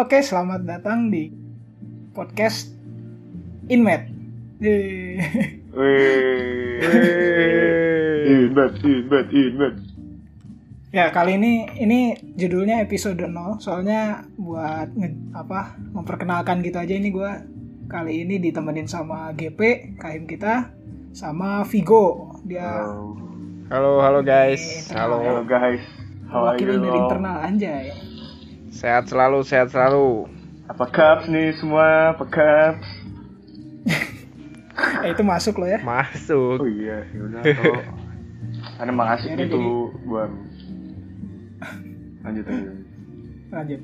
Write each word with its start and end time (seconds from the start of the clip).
Oke, 0.00 0.24
selamat 0.24 0.64
datang 0.64 1.12
di 1.12 1.28
podcast. 2.16 2.72
Wih. 3.68 5.20
Inbet, 8.30 8.72
inbet, 8.80 9.26
inbet. 9.30 9.74
ya, 10.90 11.12
kali 11.12 11.36
ini 11.36 11.68
ini 11.76 12.00
judulnya 12.34 12.80
episode 12.80 13.20
0, 13.20 13.60
soalnya 13.60 14.24
buat 14.34 14.90
nge- 14.96 15.36
apa 15.36 15.76
memperkenalkan 15.92 16.64
gitu 16.64 16.80
aja 16.80 16.94
ini 16.96 17.12
gua 17.12 17.44
kali 17.86 18.24
ini 18.24 18.40
ditemenin 18.40 18.88
sama 18.88 19.36
GP, 19.36 19.94
Kahim 20.00 20.24
kita, 20.24 20.72
sama 21.12 21.62
Vigo. 21.68 22.40
Dia 22.42 22.88
Halo. 22.88 23.20
Halo, 23.70 23.92
halo 24.00 24.20
guys. 24.24 24.88
Internal. 24.88 24.96
Halo 24.96 25.16
Halo. 25.22 25.42
guys. 25.44 25.84
How 26.30 26.40
wakil 26.54 26.78
dari 26.78 26.98
internal 26.98 27.36
anjay. 27.42 28.09
Sehat 28.80 29.12
selalu, 29.12 29.44
sehat 29.44 29.68
selalu. 29.68 30.24
Apa 30.64 30.88
caps 30.88 31.28
nih 31.28 31.52
semua? 31.60 32.16
Apa 32.16 32.24
caps? 32.24 32.88
Eh, 35.04 35.12
itu 35.12 35.20
masuk 35.20 35.60
loh 35.60 35.68
ya. 35.68 35.76
Oh 35.76 35.84
Masuk. 35.84 36.64
iya, 36.64 37.04
yaudah 37.12 37.40
kalau 37.44 39.04
asik 39.12 39.28
Yaudah, 39.36 39.44
gitu 39.44 39.58
gua. 40.08 40.24
Lanjut 42.24 42.44
lanjut. 42.48 42.74
Lanjut. 43.52 43.80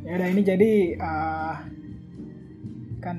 Ya 0.00 0.12
udah 0.16 0.28
ini 0.32 0.40
jadi 0.40 0.70
eh, 0.96 1.54
kan 3.04 3.16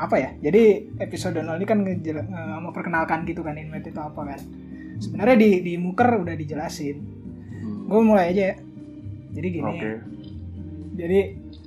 apa 0.00 0.16
ya? 0.16 0.30
Jadi 0.40 0.96
episode 0.96 1.44
0 1.44 1.60
ini 1.60 1.66
kan 1.68 1.84
ngejela- 1.84 2.24
nge- 2.24 2.60
memperkenalkan 2.64 3.28
gitu 3.28 3.44
kan 3.44 3.60
Inmet 3.60 3.84
itu 3.84 4.00
apa 4.00 4.16
kan. 4.16 4.40
Sebenarnya 4.96 5.36
di 5.36 5.50
di 5.60 5.72
Muker 5.76 6.24
udah 6.24 6.36
dijelasin. 6.40 6.96
Hmm. 7.60 7.84
Gue 7.84 8.00
mulai 8.00 8.32
aja 8.32 8.42
ya. 8.52 8.56
Jadi 9.30 9.46
gini. 9.50 9.66
Oke. 9.66 9.90
Jadi 10.96 11.20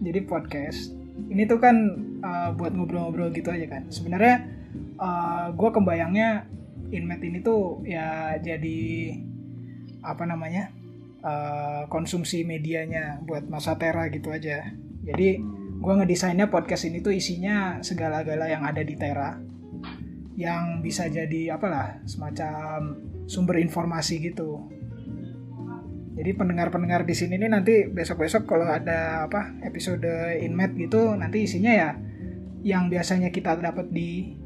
jadi 0.04 0.20
podcast 0.28 0.92
ini 1.30 1.44
tuh 1.46 1.58
kan 1.58 1.76
eh, 2.20 2.50
buat 2.54 2.76
ngobrol-ngobrol 2.76 3.32
gitu 3.32 3.50
aja 3.50 3.68
kan. 3.68 3.88
Sebenarnya 3.90 4.50
gue 5.54 5.70
kebayangnya 5.70 6.48
Inmet 6.94 7.20
ini 7.26 7.42
tuh 7.42 7.82
ya 7.84 8.38
jadi 8.38 9.12
apa 10.06 10.24
namanya 10.24 10.70
eh, 11.24 11.84
konsumsi 11.90 12.46
medianya 12.46 13.20
buat 13.26 13.48
masa 13.50 13.76
Tera 13.76 14.08
gitu 14.12 14.30
aja. 14.32 14.72
Jadi 15.04 15.40
Hmm. 15.40 15.82
gue 15.84 15.94
ngedesainnya 16.00 16.48
podcast 16.48 16.88
ini 16.88 17.04
tuh 17.04 17.12
isinya 17.12 17.84
segala-gala 17.84 18.48
yang 18.48 18.64
ada 18.64 18.80
di 18.80 18.96
Tera 18.96 19.36
yang 20.34 20.80
bisa 20.82 21.06
jadi 21.12 21.54
apalah 21.54 22.00
semacam 22.08 22.98
sumber 23.28 23.60
informasi 23.60 24.24
gitu. 24.24 24.64
Jadi 26.14 26.30
pendengar-pendengar 26.38 27.10
di 27.10 27.16
sini 27.18 27.42
nih 27.42 27.50
nanti 27.50 27.90
besok-besok 27.90 28.46
kalau 28.46 28.70
ada 28.70 29.26
apa 29.26 29.58
episode 29.66 30.06
Inmet 30.38 30.78
gitu 30.78 31.18
nanti 31.18 31.50
isinya 31.50 31.74
ya 31.74 31.90
yang 32.62 32.88
biasanya 32.88 33.34
kita 33.34 33.58
dapat 33.58 33.90
di 33.90 34.38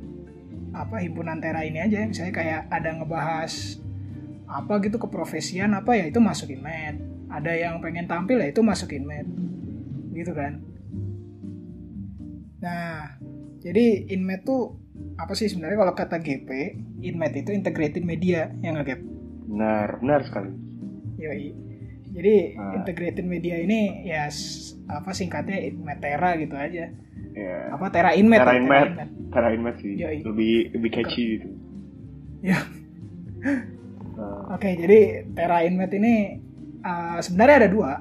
apa 0.72 1.04
himpunan 1.04 1.44
Tera 1.44 1.68
ini 1.68 1.84
aja. 1.84 2.08
Misalnya 2.08 2.34
kayak 2.34 2.62
ada 2.72 2.90
ngebahas 2.95 3.84
apa 4.48 4.80
gitu 4.80 4.95
keprofesian 4.95 5.76
apa 5.76 6.00
ya 6.00 6.08
itu 6.08 6.23
masukin 6.23 6.64
Inmet 6.64 6.95
ada 7.28 7.52
yang 7.52 7.84
pengen 7.84 8.08
tampil 8.08 8.40
ya 8.40 8.48
itu 8.48 8.64
masukin 8.64 9.04
Inmet 9.04 9.28
gitu 10.16 10.32
kan. 10.32 10.64
Nah 12.64 13.20
jadi 13.60 14.08
Inmet 14.16 14.48
tuh 14.48 14.80
apa 15.18 15.34
sih 15.36 15.52
sebenarnya? 15.52 15.84
Kalau 15.84 15.94
kata 16.00 16.17
GP 16.23 16.49
Inmet 17.04 17.34
itu 17.36 17.52
integrated 17.52 18.08
media 18.08 18.55
yang 18.64 18.80
nggak 18.80 18.88
Gap? 18.88 19.02
Benar, 19.48 19.88
benar 19.99 20.22
sekali. 20.23 20.67
Yoi. 21.17 21.50
Jadi 22.08 22.36
Ah. 22.55 22.73
integrated 22.80 23.26
media 23.28 23.60
ini 23.60 24.08
ya 24.08 24.32
apa 24.88 25.11
singkatnya 25.11 25.60
Inmetera 25.60 26.39
gitu 26.39 26.55
aja. 26.55 26.89
Ya. 27.38 27.58
Apa 27.70 27.94
Tera 27.94 28.16
Inmet? 28.17 28.42
Tera 28.42 28.55
Inmet. 28.58 28.89
Tera 29.30 29.50
Inmet 29.54 29.76
sih. 29.83 29.94
Yoi. 29.98 30.26
Lebih 30.26 30.54
lebih 30.73 30.89
catchy 30.89 31.23
gitu. 31.38 31.50
Ya. 32.42 32.58
Nah, 34.17 34.58
Oke, 34.58 34.73
jadi 34.73 35.30
Tera 35.38 35.61
Inmet 35.61 35.94
ini 35.94 36.42
uh, 36.82 37.22
sebenarnya 37.22 37.66
ada 37.66 37.70
dua. 37.70 37.92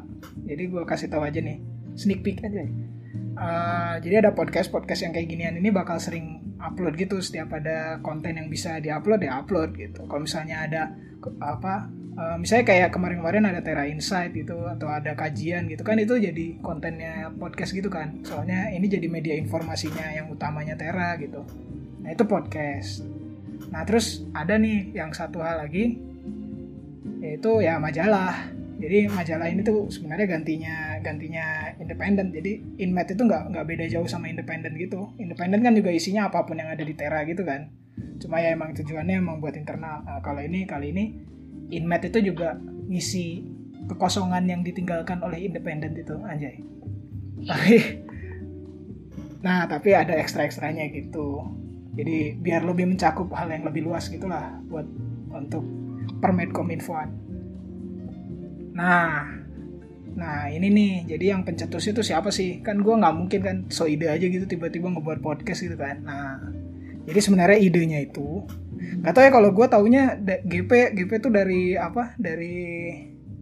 Jadi 0.47 0.63
gue 0.71 0.83
kasih 0.87 1.13
tahu 1.13 1.27
aja 1.27 1.43
nih, 1.43 1.59
sneak 1.99 2.25
peek 2.25 2.41
aja. 2.41 2.65
Uh, 3.37 4.01
jadi 4.01 4.25
ada 4.25 4.31
podcast 4.33 4.73
podcast 4.73 5.05
yang 5.05 5.13
kayak 5.13 5.29
ginian 5.29 5.61
ini 5.61 5.69
bakal 5.69 6.01
sering 6.01 6.41
upload 6.57 6.97
gitu 6.97 7.21
setiap 7.21 7.53
ada 7.53 8.01
konten 8.01 8.33
yang 8.41 8.49
bisa 8.49 8.81
diupload 8.81 9.21
ya 9.21 9.45
upload 9.45 9.77
gitu. 9.77 10.09
Kalau 10.09 10.25
misalnya 10.25 10.65
ada 10.65 10.83
apa, 11.45 11.93
uh, 12.17 12.37
misalnya 12.41 12.65
kayak 12.67 12.91
kemarin-kemarin 12.91 13.45
ada 13.47 13.61
Tera 13.61 13.85
Insight 13.87 14.33
gitu 14.33 14.57
atau 14.67 14.89
ada 14.89 15.13
kajian 15.13 15.69
gitu 15.69 15.85
kan 15.85 16.01
itu 16.01 16.17
jadi 16.17 16.59
kontennya 16.65 17.31
podcast 17.37 17.77
gitu 17.77 17.93
kan. 17.93 18.21
Soalnya 18.25 18.73
ini 18.73 18.89
jadi 18.89 19.07
media 19.07 19.37
informasinya 19.37 20.11
yang 20.17 20.33
utamanya 20.33 20.75
Tera 20.75 21.15
gitu. 21.21 21.45
Nah 22.03 22.11
itu 22.11 22.25
podcast. 22.25 23.05
Nah 23.71 23.85
terus 23.85 24.25
ada 24.33 24.57
nih 24.57 24.97
yang 24.97 25.13
satu 25.13 25.45
hal 25.45 25.61
lagi 25.63 26.01
yaitu 27.21 27.63
ya 27.63 27.77
majalah. 27.77 28.53
Jadi 28.77 29.09
majalah 29.09 29.49
ini 29.49 29.65
tuh 29.65 29.89
sebenarnya 29.89 30.37
gantinya 30.37 31.01
gantinya 31.01 31.73
independen. 31.81 32.29
Jadi 32.29 32.77
Inmet 32.77 33.09
itu 33.09 33.25
nggak 33.25 33.57
nggak 33.57 33.65
beda 33.65 33.85
jauh 33.89 34.05
sama 34.05 34.29
independen 34.29 34.77
gitu. 34.77 35.17
Independen 35.17 35.65
kan 35.65 35.73
juga 35.73 35.89
isinya 35.89 36.29
apa 36.29 36.45
pun 36.45 36.61
yang 36.61 36.69
ada 36.69 36.85
di 36.85 36.93
Tera 36.93 37.25
gitu 37.25 37.41
kan. 37.41 37.73
Cuma 38.21 38.37
ya 38.45 38.53
emang 38.53 38.77
tujuannya 38.77 39.17
emang 39.17 39.41
buat 39.41 39.57
internal. 39.57 40.05
Nah, 40.05 40.21
kalau 40.21 40.45
ini 40.45 40.69
kali 40.69 40.93
ini 40.93 41.05
Inmet 41.71 42.07
itu 42.07 42.33
juga 42.33 42.55
ngisi 42.87 43.43
kekosongan 43.87 44.47
yang 44.51 44.61
ditinggalkan 44.67 45.23
oleh 45.23 45.47
independen 45.47 45.95
itu 45.95 46.15
anjay. 46.27 46.63
Tapi 47.47 47.75
nah 49.47 49.69
tapi 49.69 49.95
ada 49.95 50.15
ekstra-ekstranya 50.19 50.91
gitu. 50.91 51.43
Jadi 51.97 52.37
biar 52.37 52.67
lebih 52.67 52.87
mencakup 52.93 53.33
hal 53.33 53.49
yang 53.49 53.65
lebih 53.65 53.89
luas 53.89 54.11
gitulah 54.13 54.61
buat 54.69 54.85
untuk 55.33 55.65
Permedkominfoan. 56.17 57.09
Nah, 58.77 59.25
nah 60.17 60.49
ini 60.49 60.69
nih. 60.73 60.93
Jadi 61.17 61.25
yang 61.29 61.43
pencetus 61.45 61.89
itu 61.89 62.01
siapa 62.01 62.33
sih? 62.33 62.61
Kan 62.61 62.81
gua 62.81 63.01
nggak 63.01 63.17
mungkin 63.17 63.41
kan 63.43 63.57
so 63.69 63.85
ide 63.89 64.09
aja 64.09 64.25
gitu 64.29 64.45
tiba-tiba 64.49 64.93
ngebuat 64.93 65.21
podcast 65.21 65.65
gitu 65.65 65.77
kan. 65.77 66.05
Nah, 66.05 66.41
jadi 67.07 67.19
sebenarnya 67.19 67.59
idenya 67.59 67.99
itu 68.03 68.45
nggak 68.77 69.13
tahu 69.13 69.25
ya 69.25 69.33
kalau 69.33 69.49
gua 69.51 69.67
taunya 69.67 70.19
GP 70.21 70.71
GP 70.93 71.11
tuh 71.19 71.31
dari 71.31 71.75
apa? 71.75 72.13
Dari 72.17 72.57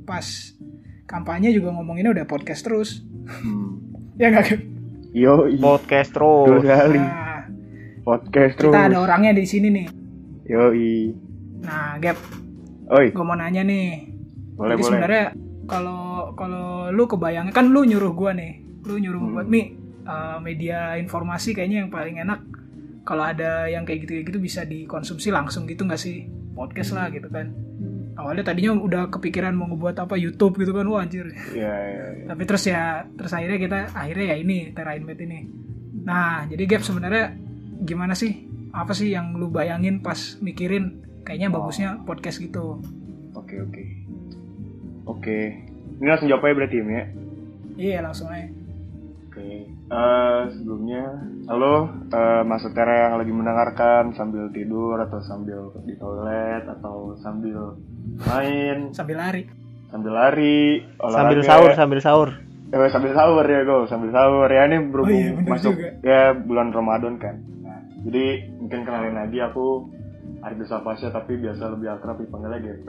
pas 0.05 0.25
kampanye 1.05 1.51
juga 1.51 1.73
ngomonginnya 1.73 2.13
udah 2.13 2.27
podcast 2.27 2.63
terus. 2.63 3.01
hmm. 3.25 3.71
Ya 4.15 4.31
nggak? 4.31 4.61
Yo, 5.11 5.47
Podcast 5.57 6.11
terus. 6.11 6.63
Nah, 6.63 7.47
Podcast 8.03 8.55
terus. 8.59 8.71
kita 8.71 8.91
ada 8.91 8.99
orangnya 9.01 9.33
di 9.33 9.43
sini 9.43 9.69
nih. 9.71 9.87
Yoi. 10.45 11.15
Nah, 11.63 11.97
Gap, 11.97 12.19
Oi, 12.93 13.11
gue 13.11 13.25
mau 13.25 13.33
nanya 13.33 13.63
nih. 13.63 14.11
boleh 14.55 14.75
Jadi 14.75 14.83
boleh. 14.83 14.85
sebenarnya 14.85 15.25
kalau 15.65 16.03
kalau 16.37 16.93
lu 16.93 17.09
kebayangnya 17.09 17.51
kan 17.51 17.73
lu 17.73 17.83
nyuruh 17.83 18.13
gua 18.13 18.37
nih, 18.37 18.61
lu 18.85 19.01
nyuruh 19.01 19.19
Hmm. 19.19 19.33
buat 19.35 19.47
mi 19.49 19.73
uh, 20.05 20.37
media 20.39 20.95
informasi 20.95 21.57
kayaknya 21.57 21.87
yang 21.87 21.91
paling 21.91 22.21
enak 22.21 22.45
kalau 23.05 23.25
ada 23.25 23.69
yang 23.69 23.85
kayak 23.85 24.09
gitu-gitu 24.09 24.41
bisa 24.41 24.65
dikonsumsi 24.65 25.29
langsung 25.29 25.69
gitu 25.69 25.85
nggak 25.85 26.01
sih 26.01 26.25
podcast 26.57 26.97
lah 26.97 27.13
gitu 27.13 27.29
kan. 27.29 27.53
Awalnya 28.15 28.47
tadinya 28.47 28.79
udah 28.79 29.11
kepikiran 29.11 29.53
mau 29.53 29.67
ngebuat 29.67 29.99
apa 29.99 30.15
YouTube 30.15 30.57
gitu 30.63 30.71
kan, 30.71 30.87
wah 30.87 31.03
anjir. 31.03 31.27
Iya, 31.51 31.75
iya, 31.75 32.05
iya. 32.15 32.27
Tapi 32.31 32.43
terus 32.47 32.65
ya 32.65 33.03
terus 33.11 33.35
akhirnya 33.35 33.59
kita 33.59 33.79
akhirnya 33.91 34.27
ya 34.33 34.37
ini 34.39 34.71
Tera 34.71 34.95
Inmet 34.95 35.19
ini. 35.19 35.45
Nah, 36.07 36.47
jadi 36.47 36.63
Gap 36.65 36.83
sebenarnya 36.87 37.35
gimana 37.83 38.15
sih? 38.15 38.47
Apa 38.71 38.95
sih 38.95 39.11
yang 39.11 39.35
lu 39.35 39.51
bayangin 39.51 39.99
pas 39.99 40.39
mikirin 40.39 41.03
kayaknya 41.27 41.51
Oh. 41.51 41.59
bagusnya 41.59 41.99
podcast 42.07 42.39
gitu. 42.39 42.79
Oke, 43.35 43.59
oke. 43.59 43.83
Oke. 45.11 45.39
Ini 45.99 46.09
langsung 46.09 46.31
jawab 46.31 46.47
aja 46.47 46.55
berarti 46.55 46.77
ya? 46.81 47.05
Iya, 47.75 47.99
langsung 48.03 48.31
aja. 48.31 48.47
Eh, 49.95 50.41
sebelumnya, 50.51 51.07
halo 51.47 51.87
eh, 52.11 52.43
Mas 52.43 52.67
Utara 52.67 53.07
yang 53.07 53.15
lagi 53.15 53.31
mendengarkan 53.31 54.11
sambil 54.11 54.51
tidur 54.51 54.99
atau 54.99 55.23
sambil 55.23 55.71
di 55.87 55.95
toilet 55.95 56.67
atau 56.69 57.15
sambil 57.17 57.79
main, 58.21 58.91
Sambil 58.91 59.17
lari. 59.17 59.47
sambil 59.87 60.11
lari, 60.13 60.83
Sambil 60.99 61.39
olahraga. 61.39 61.47
sahur, 61.47 61.71
sambil 61.79 61.99
sahur. 62.03 62.29
Eh, 62.75 62.91
sambil 62.91 63.15
sahur 63.15 63.47
ya 63.47 63.61
gue, 63.63 63.87
sambil 63.87 64.11
sahur 64.11 64.51
ya 64.51 64.67
ini 64.67 64.83
berhubung 64.83 65.15
Oh 65.15 65.31
iya, 65.39 65.47
masuk 65.47 65.73
juga. 65.73 65.89
ya 66.03 66.23
bulan 66.35 66.75
Ramadan 66.75 67.15
kan. 67.17 67.35
Nah, 67.63 67.79
jadi 68.03 68.25
mungkin 68.59 68.81
kenalin 68.83 69.15
lagi 69.15 69.39
aku 69.39 69.95
Ardi 70.43 70.65
Safasya 70.67 71.15
tapi 71.15 71.39
biasa 71.39 71.71
lebih 71.71 71.95
akrab 71.95 72.19
dipanggilnya 72.19 72.59
GP 72.59 72.89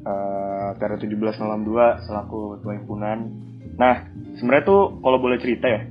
eh 0.00 0.68
Tera 0.74 0.96
1762 0.96 2.08
selaku 2.08 2.56
ketua 2.56 2.72
himpunan. 2.72 3.18
Nah, 3.76 4.08
sebenarnya 4.34 4.64
tuh 4.64 4.96
kalau 4.98 5.20
boleh 5.20 5.36
cerita 5.36 5.68
ya. 5.68 5.82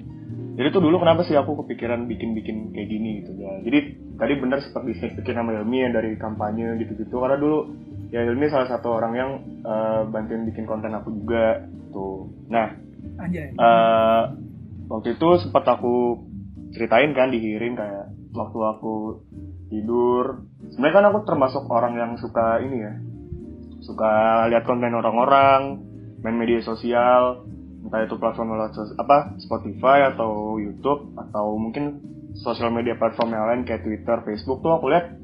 Jadi 0.58 0.68
tuh 0.74 0.82
dulu 0.82 0.98
kenapa 0.98 1.22
sih 1.22 1.38
aku 1.38 1.64
kepikiran 1.64 2.10
bikin-bikin 2.10 2.74
kayak 2.74 2.90
gini 2.90 3.22
gitu 3.22 3.32
ya. 3.38 3.62
Jadi 3.62 3.80
tadi 4.18 4.34
bener 4.42 4.60
seperti 4.66 4.98
saya 4.98 5.14
pikir 5.14 5.38
sama 5.38 5.54
Ilmi 5.54 5.78
yang 5.86 5.94
dari 5.94 6.18
kampanye 6.18 6.82
gitu-gitu 6.82 7.14
karena 7.22 7.38
dulu 7.38 7.70
ya 8.10 8.26
Ilmi 8.26 8.50
salah 8.50 8.66
satu 8.66 8.90
orang 8.98 9.14
yang 9.14 9.32
eh, 9.62 10.02
bantuin 10.10 10.50
bikin 10.50 10.66
konten 10.66 10.98
aku 10.98 11.14
juga 11.14 11.62
tuh. 11.94 12.34
Nah, 12.50 12.74
Anjay. 13.22 13.54
eh 13.54 14.24
waktu 14.90 15.14
itu 15.14 15.30
sempat 15.46 15.64
aku 15.68 16.26
ceritain 16.74 17.14
kan 17.14 17.30
di 17.30 17.38
Hirin 17.38 17.78
kayak 17.78 18.10
waktu 18.34 18.60
aku 18.60 18.96
tidur 19.68 20.48
sebenarnya 20.74 20.96
kan 20.96 21.06
aku 21.12 21.20
termasuk 21.28 21.64
orang 21.68 21.94
yang 22.00 22.12
suka 22.16 22.64
ini 22.64 22.78
ya 22.82 22.94
suka 23.84 24.46
lihat 24.52 24.64
konten 24.64 24.96
orang-orang 24.96 25.84
main 26.24 26.38
media 26.40 26.64
sosial 26.64 27.46
entah 27.88 28.04
itu 28.04 28.20
platform 28.20 28.60
apa 29.00 29.40
Spotify 29.40 30.12
atau 30.12 30.60
YouTube 30.60 31.16
atau 31.16 31.56
mungkin 31.56 32.04
sosial 32.38 32.70
media 32.70 33.00
platform 33.00 33.34
yang 33.34 33.48
lain 33.48 33.62
kayak 33.64 33.88
Twitter, 33.88 34.22
Facebook 34.28 34.62
tuh 34.62 34.76
aku 34.76 34.92
lihat 34.92 35.16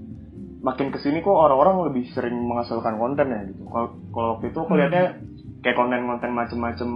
makin 0.64 0.96
ke 0.96 0.98
sini 1.04 1.20
kok 1.20 1.36
orang-orang 1.36 1.92
lebih 1.92 2.08
sering 2.16 2.40
menghasilkan 2.40 2.96
konten 2.96 3.28
ya 3.28 3.42
gitu. 3.52 3.68
Kalau 3.68 4.40
waktu 4.40 4.50
itu 4.50 4.58
aku 4.64 4.74
lihatnya 4.80 5.20
kayak 5.60 5.76
konten-konten 5.76 6.32
macem-macem 6.32 6.90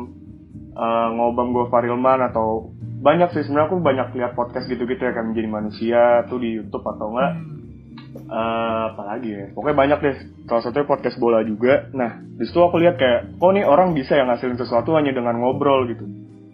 uh, 0.73 1.07
ngobam 1.11 1.51
gue 1.51 1.65
Farilman 1.67 2.23
atau 2.31 2.71
banyak 3.03 3.35
sih. 3.35 3.43
Sebenarnya 3.43 3.67
aku 3.67 3.77
banyak 3.83 4.07
lihat 4.15 4.33
podcast 4.39 4.71
gitu-gitu 4.71 5.03
ya 5.03 5.11
kan 5.11 5.35
menjadi 5.35 5.49
manusia 5.51 6.01
tuh 6.31 6.39
di 6.39 6.55
YouTube 6.57 6.87
atau 6.87 7.11
enggak 7.11 7.56
uh, 8.25 8.93
apalagi 8.93 9.29
ya? 9.29 9.45
Pokoknya 9.53 9.77
banyak 9.77 9.99
deh. 10.01 10.15
Salah 10.49 10.63
satunya 10.65 10.87
podcast 10.89 11.17
bola 11.21 11.45
juga. 11.45 11.87
Nah 11.93 12.21
di 12.23 12.43
situ 12.49 12.57
aku 12.57 12.81
lihat 12.81 12.97
kayak 12.97 13.37
kok 13.37 13.51
nih 13.53 13.65
orang 13.65 13.93
bisa 13.93 14.17
yang 14.17 14.33
ngasilin 14.33 14.57
sesuatu 14.57 14.97
hanya 14.97 15.13
dengan 15.13 15.37
ngobrol 15.37 15.85
gitu. 15.85 16.05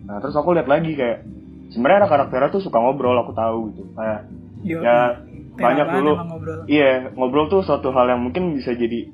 Nah 0.03 0.19
terus 0.19 0.35
aku 0.35 0.51
lihat 0.53 0.67
lagi 0.67 0.93
kayak 0.93 1.23
sebenarnya 1.71 2.05
anak 2.05 2.11
karakternya 2.11 2.49
tuh 2.51 2.61
suka 2.63 2.77
ngobrol 2.77 3.15
aku 3.23 3.31
tahu 3.31 3.59
gitu. 3.71 3.83
Kayak 3.95 4.19
Yo, 4.63 4.79
ya 4.79 5.23
banyak 5.53 5.87
dulu. 5.99 6.11
ngobrol. 6.17 6.59
iya 6.71 7.11
ngobrol 7.13 7.45
tuh 7.51 7.61
suatu 7.63 7.91
hal 7.91 8.09
yang 8.09 8.21
mungkin 8.23 8.55
bisa 8.55 8.73
jadi 8.73 9.11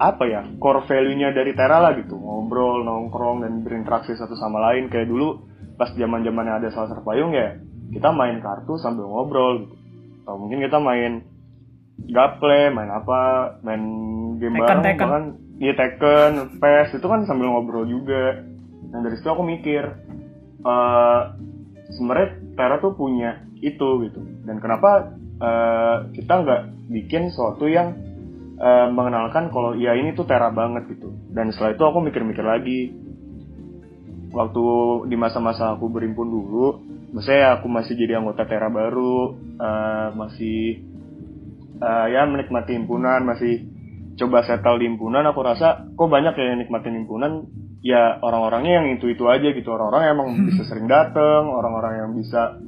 apa 0.00 0.24
ya 0.24 0.40
core 0.56 0.88
value-nya 0.88 1.36
dari 1.36 1.52
Tera 1.52 1.80
lah 1.80 1.92
gitu. 1.96 2.16
Ngobrol 2.16 2.84
nongkrong 2.84 3.44
dan 3.44 3.60
berinteraksi 3.60 4.16
satu 4.16 4.32
sama 4.36 4.60
lain. 4.72 4.88
Kayak 4.88 5.12
dulu 5.12 5.44
pas 5.76 5.92
zaman 5.96 6.24
zamannya 6.24 6.60
ada 6.60 6.68
salah 6.72 7.00
payung 7.00 7.32
ya 7.32 7.56
kita 7.90 8.08
main 8.14 8.38
kartu 8.38 8.78
sambil 8.78 9.10
ngobrol 9.10 9.66
gitu. 9.66 9.74
Atau 10.24 10.36
mungkin 10.38 10.62
kita 10.62 10.78
main 10.78 11.26
gaple 12.08 12.72
main 12.72 12.90
apa 12.90 13.20
main 13.60 13.82
game 14.40 14.56
Tekken, 14.56 14.64
bareng 14.64 14.82
Tekken. 14.84 15.04
bahkan 15.04 15.24
iya 15.60 15.72
Tekken 15.76 16.32
PES 16.58 16.90
itu 16.96 17.06
kan 17.06 17.20
sambil 17.28 17.52
ngobrol 17.52 17.84
juga. 17.84 18.40
Dan 18.90 19.06
dari 19.06 19.14
situ 19.20 19.28
aku 19.30 19.42
mikir 19.44 19.84
eh 20.60 21.20
sebenarnya 21.92 22.28
Tera 22.56 22.76
tuh 22.80 22.96
punya 22.96 23.44
itu 23.60 23.88
gitu. 24.08 24.20
Dan 24.44 24.58
kenapa 24.58 25.12
eh, 25.40 25.96
kita 26.16 26.32
nggak 26.42 26.62
bikin 26.90 27.30
sesuatu 27.30 27.68
yang 27.68 27.94
eh, 28.58 28.88
mengenalkan 28.90 29.52
kalau 29.52 29.76
ya 29.76 29.94
ini 29.94 30.16
tuh 30.16 30.24
Tera 30.24 30.48
banget 30.50 30.88
gitu. 30.90 31.12
Dan 31.30 31.52
setelah 31.54 31.76
itu 31.76 31.84
aku 31.84 31.98
mikir-mikir 32.02 32.44
lagi. 32.44 32.80
Waktu 34.30 34.64
di 35.10 35.16
masa-masa 35.18 35.74
aku 35.74 35.90
berimpun 35.90 36.30
dulu 36.30 36.66
maksudnya 37.10 37.58
aku 37.58 37.66
masih 37.66 37.98
jadi 37.98 38.22
anggota 38.22 38.46
Tera 38.46 38.70
baru 38.70 39.34
eh, 39.58 40.08
masih 40.14 40.89
eh, 41.80 42.06
ya 42.12 42.28
menikmati 42.28 42.76
himpunan 42.76 43.24
masih 43.24 43.66
coba 44.20 44.44
settle 44.44 44.76
di 44.76 44.84
himpunan 44.84 45.24
aku 45.24 45.40
rasa 45.40 45.88
kok 45.96 46.08
banyak 46.12 46.36
ya 46.36 46.44
yang 46.52 46.60
nikmatin 46.60 46.96
himpunan. 47.00 47.48
Ya 47.80 48.20
orang-orangnya 48.20 48.84
yang 48.84 48.86
itu 49.00 49.08
itu 49.08 49.24
aja 49.24 49.56
gitu. 49.56 49.72
Orang-orang 49.72 50.02
yang 50.04 50.14
emang 50.20 50.28
bisa 50.52 50.68
sering 50.68 50.84
dateng 50.84 51.48
orang-orang 51.48 51.92
yang 52.04 52.10
bisa 52.12 52.60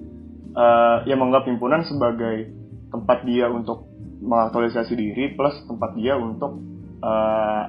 eh 0.57 0.97
yang 1.05 1.21
menganggap 1.21 1.53
himpunan 1.53 1.85
sebagai 1.85 2.49
tempat 2.89 3.29
dia 3.29 3.53
untuk 3.53 3.93
mengaktualisasi 4.25 4.93
diri 4.97 5.37
plus 5.37 5.53
tempat 5.69 5.93
dia 6.01 6.17
untuk 6.17 6.65
eh 7.05 7.63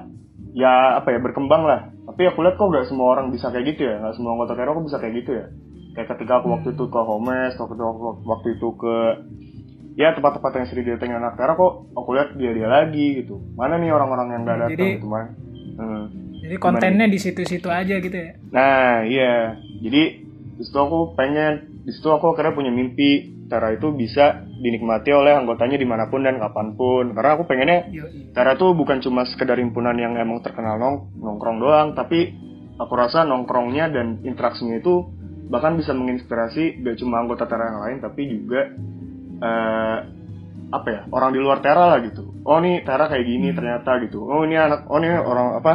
ya 0.56 0.96
apa 0.96 1.12
ya 1.12 1.20
berkembang 1.20 1.68
lah. 1.68 1.80
Tapi 2.08 2.32
aku 2.32 2.40
lihat 2.48 2.56
kok 2.56 2.68
nggak 2.72 2.88
semua 2.88 3.12
orang 3.12 3.28
bisa 3.28 3.52
kayak 3.52 3.76
gitu 3.76 3.92
ya. 3.92 4.00
Nggak 4.00 4.14
semua 4.16 4.40
anggota 4.40 4.56
Kero 4.56 4.70
kok 4.80 4.86
bisa 4.88 4.98
kayak 5.02 5.14
gitu 5.20 5.30
ya. 5.36 5.46
Kayak 5.94 6.08
ketika 6.16 6.32
aku 6.40 6.46
waktu 6.48 6.68
itu 6.72 6.84
ke 6.88 7.00
Homes 7.04 7.52
waktu 7.60 7.74
itu 7.76 7.84
waktu 8.24 8.48
itu 8.56 8.68
ke 8.80 8.96
ya 9.94 10.14
tempat-tempat 10.14 10.50
yang 10.58 10.66
sering 10.66 10.86
datengin 10.90 11.18
anak 11.18 11.38
Tera 11.38 11.54
kok 11.54 11.90
aku 11.94 12.08
lihat 12.14 12.34
dia 12.34 12.50
dia 12.50 12.66
lagi 12.66 13.22
gitu 13.22 13.38
mana 13.54 13.78
nih 13.78 13.90
orang-orang 13.94 14.28
yang 14.34 14.42
nggak 14.42 14.58
datang 14.66 14.78
Jadi- 14.78 14.94
gitu 14.98 15.08
man 15.08 15.26
Hmm. 15.74 16.06
Jadi 16.38 16.56
kontennya 16.60 17.06
di 17.10 17.18
situ-situ 17.18 17.66
aja 17.72 17.98
gitu 17.98 18.14
ya. 18.14 18.38
Nah, 18.52 19.02
iya. 19.02 19.58
Jadi 19.80 20.02
di 20.54 20.62
situ 20.62 20.76
aku 20.76 21.16
pengen, 21.18 21.82
di 21.82 21.90
situ 21.90 22.06
aku 22.12 22.30
akhirnya 22.30 22.54
punya 22.54 22.70
mimpi 22.70 23.32
Tera 23.50 23.74
itu 23.74 23.92
bisa 23.92 24.44
dinikmati 24.62 25.12
oleh 25.12 25.36
anggotanya 25.36 25.76
di 25.76 25.84
mana 25.88 26.08
pun 26.08 26.22
dan 26.22 26.38
kapan 26.38 26.78
pun. 26.78 27.10
Karena 27.12 27.30
aku 27.34 27.44
pengennya 27.48 27.90
Yo, 27.90 28.06
Tera 28.32 28.54
tuh 28.54 28.76
bukan 28.76 29.02
cuma 29.02 29.26
sekedar 29.26 29.58
himpunan 29.58 29.98
yang 29.98 30.14
emang 30.14 30.40
terkenal 30.40 30.78
nong 30.78 31.16
nongkrong 31.18 31.58
doang, 31.58 31.88
tapi 31.96 32.32
aku 32.78 32.92
rasa 32.92 33.26
nongkrongnya 33.26 33.90
dan 33.90 34.20
interaksinya 34.22 34.78
itu 34.78 35.10
bahkan 35.50 35.76
bisa 35.76 35.92
menginspirasi 35.92 36.80
gak 36.86 36.96
cuma 37.00 37.20
anggota 37.20 37.44
Tera 37.44 37.72
yang 37.72 37.80
lain, 37.82 37.98
tapi 37.98 38.30
juga 38.30 38.68
eh, 39.44 39.98
apa 40.74 40.88
ya 40.90 41.00
orang 41.12 41.30
di 41.36 41.38
luar 41.38 41.60
Tera 41.60 41.94
lah 41.94 41.98
gitu. 42.00 42.24
Oh 42.42 42.58
nih 42.58 42.82
Tera 42.82 43.06
kayak 43.06 43.26
gini 43.28 43.52
Hmm. 43.52 43.56
ternyata 43.60 43.90
gitu. 44.02 44.24
Oh 44.24 44.42
ini 44.42 44.56
anak, 44.56 44.88
oh 44.88 44.98
ini 44.98 45.08
orang 45.12 45.60
apa 45.60 45.72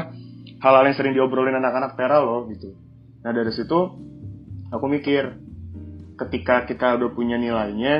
hal-hal 0.60 0.84
yang 0.90 0.98
sering 0.98 1.14
diobrolin 1.14 1.56
anak-anak 1.56 1.94
Tera 1.96 2.20
loh 2.20 2.50
gitu. 2.50 2.74
Nah 3.24 3.32
dari 3.32 3.54
situ 3.54 3.80
aku 4.74 4.86
mikir 4.90 5.38
ketika 6.20 6.68
kita 6.68 7.00
udah 7.00 7.10
punya 7.14 7.38
nilainya 7.38 7.96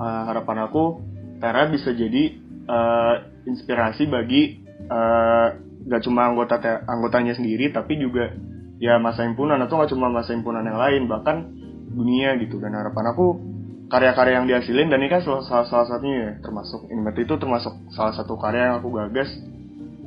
eh, 0.00 0.22
harapan 0.26 0.66
aku 0.66 0.98
Tera 1.38 1.68
bisa 1.68 1.92
jadi 1.92 2.22
eh, 2.66 3.14
inspirasi 3.46 4.08
bagi 4.10 4.62
eh, 4.88 5.48
gak 5.82 6.02
cuma 6.06 6.30
anggota 6.30 6.62
anggotanya 6.86 7.34
sendiri 7.34 7.74
tapi 7.74 7.98
juga 7.98 8.30
ya 8.78 8.98
masa 9.02 9.26
himpunan 9.26 9.58
atau 9.62 9.82
gak 9.82 9.90
cuma 9.90 10.10
masa 10.10 10.34
himpunan 10.34 10.62
yang 10.62 10.78
lain 10.78 11.10
bahkan 11.10 11.50
dunia 11.92 12.38
gitu 12.38 12.62
dan 12.62 12.74
harapan 12.74 13.10
aku 13.10 13.51
karya-karya 13.92 14.40
yang 14.40 14.48
dihasilin 14.48 14.88
dan 14.88 15.04
ini 15.04 15.12
kan 15.12 15.20
salah, 15.20 15.44
salah, 15.44 15.66
salah 15.68 15.86
satunya 15.92 16.16
ya 16.16 16.32
termasuk 16.40 16.88
Inmet 16.88 17.16
itu 17.20 17.36
termasuk 17.36 17.76
salah 17.92 18.16
satu 18.16 18.40
karya 18.40 18.72
yang 18.72 18.76
aku 18.80 18.88
gagas 18.96 19.28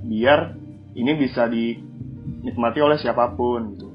biar 0.10 0.58
ini 0.98 1.12
bisa 1.22 1.46
dinikmati 1.46 2.82
oleh 2.82 2.98
siapa 2.98 3.38
pun 3.38 3.78
gitu. 3.78 3.88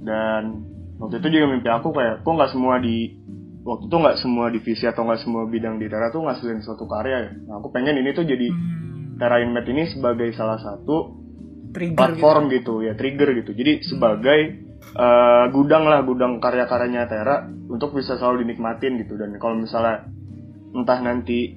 Dan 0.00 0.64
waktu 0.96 1.20
itu 1.20 1.28
juga 1.28 1.46
mimpi 1.52 1.68
aku 1.68 1.92
kayak 1.92 2.24
kok 2.24 2.32
nggak 2.32 2.52
semua 2.56 2.80
di 2.80 3.20
waktu 3.68 3.84
itu 3.84 3.96
nggak 4.00 4.18
semua 4.24 4.46
divisi 4.48 4.84
atau 4.88 5.04
nggak 5.04 5.20
semua 5.20 5.44
bidang 5.44 5.76
di 5.76 5.92
Tera 5.92 6.08
tuh 6.08 6.24
ngasilin 6.24 6.64
suatu 6.64 6.88
karya 6.88 7.28
ya. 7.28 7.32
Nah 7.52 7.60
aku 7.60 7.68
pengen 7.68 8.00
ini 8.00 8.16
tuh 8.16 8.24
jadi 8.24 8.48
Hmm, 8.48 9.20
Tera 9.20 9.44
Inmet 9.44 9.66
ini 9.68 9.84
sebagai 9.92 10.32
salah 10.32 10.56
satu 10.56 11.12
trigger 11.76 12.16
platform 12.16 12.48
gitu. 12.48 12.80
ya 12.80 12.96
trigger 12.96 13.34
gitu. 13.44 13.52
Jadi 13.52 13.84
sebagai 13.84 14.67
eh, 14.94 15.44
gudang 15.52 15.84
lah 15.88 16.00
gudang 16.04 16.40
karya-karyanya 16.40 17.08
Tera 17.10 17.44
untuk 17.68 17.96
bisa 17.96 18.16
selalu 18.16 18.46
dinikmatin 18.46 19.00
gitu 19.02 19.16
dan 19.20 19.34
kalau 19.36 19.58
misalnya 19.58 20.08
entah 20.72 21.00
nanti 21.00 21.56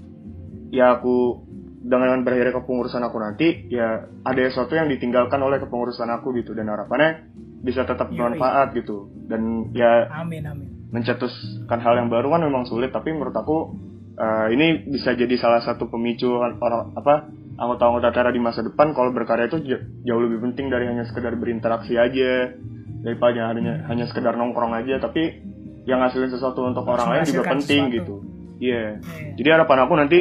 ya 0.72 1.00
aku 1.00 1.48
dengan 1.82 2.22
berakhirnya 2.22 2.62
kepengurusan 2.62 3.02
aku 3.02 3.18
nanti 3.18 3.68
ya 3.74 4.06
ada 4.22 4.40
sesuatu 4.48 4.78
yang 4.78 4.88
ditinggalkan 4.88 5.42
oleh 5.42 5.58
kepengurusan 5.58 6.08
aku 6.14 6.32
gitu 6.38 6.54
dan 6.54 6.70
harapannya 6.70 7.26
bisa 7.62 7.86
tetap 7.86 8.10
Yoi. 8.10 8.18
bermanfaat 8.18 8.74
gitu 8.78 9.10
dan 9.30 9.74
ya. 9.74 10.10
Amin 10.14 10.46
amin. 10.46 10.68
mencetuskan 10.92 11.80
hal 11.80 12.04
yang 12.04 12.12
baru 12.12 12.36
kan 12.36 12.44
memang 12.44 12.68
sulit 12.68 12.92
tapi 12.92 13.16
menurut 13.16 13.34
aku 13.34 13.74
eh, 14.20 14.48
ini 14.54 14.92
bisa 14.92 15.16
jadi 15.16 15.34
salah 15.40 15.64
satu 15.64 15.88
pemicu 15.88 16.28
orang 16.36 16.92
apa 16.94 17.32
anggota-anggota 17.56 18.10
Tera 18.12 18.30
di 18.34 18.42
masa 18.44 18.60
depan 18.66 18.92
kalau 18.92 19.16
berkarya 19.16 19.48
itu 19.48 19.62
jauh 20.04 20.22
lebih 20.22 20.42
penting 20.52 20.68
dari 20.68 20.90
hanya 20.90 21.08
sekedar 21.08 21.38
berinteraksi 21.38 21.96
aja 21.96 22.58
daripada 23.01 23.50
hanya 23.50 23.86
hanya 23.86 24.05
sekedar 24.05 24.34
nongkrong 24.34 24.74
aja 24.74 24.98
tapi 24.98 25.41
yang 25.84 26.00
ngasilin 26.00 26.29
sesuatu 26.29 26.62
untuk 26.63 26.86
orang 26.86 27.10
lain 27.12 27.25
juga 27.25 27.51
penting 27.51 27.84
sesuatu. 27.89 27.98
gitu 27.98 28.15
iya 28.62 29.01
Iya. 29.01 29.34
jadi 29.36 29.50
harapan 29.58 29.77
aku 29.84 29.93
nanti 29.98 30.20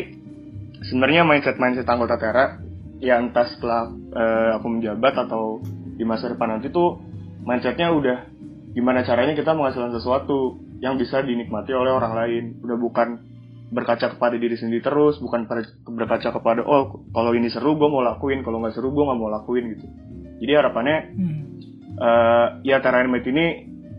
sebenarnya 0.82 1.22
mindset 1.22 1.56
mindset 1.56 1.84
anggota 1.84 2.16
Tera 2.16 2.56
ya 2.98 3.20
entah 3.20 3.44
setelah 3.46 3.82
eh, 3.92 4.50
aku 4.56 4.66
menjabat 4.68 5.14
atau 5.18 5.60
di 5.94 6.04
masa 6.04 6.28
depan 6.28 6.56
nanti 6.56 6.72
tuh 6.72 6.96
mindsetnya 7.44 7.92
udah 7.92 8.18
gimana 8.72 9.02
caranya 9.02 9.34
kita 9.34 9.52
menghasilkan 9.52 9.92
sesuatu 9.92 10.56
yang 10.80 10.96
bisa 10.96 11.20
dinikmati 11.20 11.76
oleh 11.76 11.92
orang 11.92 12.16
lain 12.16 12.44
udah 12.60 12.76
bukan 12.76 13.08
berkaca 13.68 14.10
kepada 14.10 14.34
diri 14.34 14.56
sendiri 14.56 14.80
terus 14.80 15.20
bukan 15.20 15.44
berkaca 15.86 16.28
kepada 16.32 16.64
oh 16.64 17.04
kalau 17.12 17.36
ini 17.36 17.52
seru 17.52 17.76
gue 17.76 17.86
mau 17.86 18.00
lakuin 18.00 18.40
kalau 18.40 18.58
nggak 18.58 18.74
seru 18.74 18.90
gue 18.90 19.04
nggak 19.04 19.18
mau 19.20 19.30
lakuin 19.30 19.76
gitu 19.76 19.86
jadi 20.40 20.64
harapannya 20.64 20.96
Hmm. 21.12 21.39
Eh 22.00 22.46
ya 22.64 22.80
Tera 22.80 23.00
Animate 23.00 23.28
ini 23.28 23.46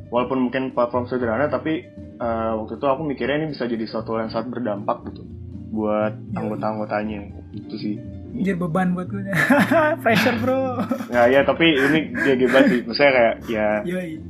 walaupun 0.09 0.49
mungkin 0.49 0.73
platform 0.73 1.05
sederhana 1.05 1.47
tapi 1.47 1.85
eh, 2.17 2.51
waktu 2.57 2.75
itu 2.75 2.85
aku 2.85 3.01
mikirnya 3.05 3.37
ini 3.39 3.47
bisa 3.53 3.63
jadi 3.65 3.85
sesuatu 3.85 4.17
yang 4.17 4.27
sangat 4.27 4.51
berdampak 4.51 5.05
gitu 5.07 5.23
buat 5.71 6.11
Yoi. 6.17 6.35
anggota-anggotanya 6.35 7.19
itu 7.53 7.75
sih 7.77 7.95
Anjir 8.31 8.55
beban 8.55 8.95
buat 8.95 9.11
gue. 9.11 9.27
Pressure 10.03 10.39
bro. 10.39 10.79
ya 11.11 11.27
ya 11.27 11.43
tapi 11.43 11.67
ini 11.67 12.15
dia 12.15 12.47
banget 12.47 12.67
sih 12.69 12.81
maksudnya 12.83 13.11
kayak 13.11 13.35
ya 13.47 13.67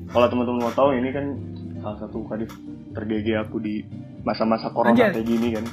kalau 0.10 0.26
teman-teman 0.26 0.62
mau 0.62 0.74
tahu 0.74 0.90
ini 0.98 1.10
kan 1.10 1.26
salah 1.82 1.98
satu 2.02 2.26
kadif 2.26 2.50
tergege 2.94 3.34
aku 3.38 3.58
di 3.58 3.86
masa-masa 4.22 4.70
corona 4.70 4.94
Anjay. 4.94 5.14
kayak 5.16 5.28
gini 5.28 5.48
kan 5.54 5.66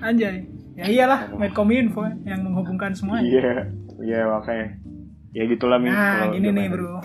Anjay. 0.00 0.36
Ya 0.78 0.86
iyalah, 0.88 1.28
Medcominfo 1.36 2.08
yang 2.24 2.40
menghubungkan 2.40 2.96
semuanya. 2.96 3.26
iya 3.26 3.52
iya 4.00 4.20
makanya 4.24 4.79
ya 5.30 5.42
gitulah 5.44 5.78
Min 5.78 5.90
Nah, 5.90 6.30
gini 6.30 6.48
nih 6.48 6.66
ini. 6.66 6.72
bro. 6.72 6.98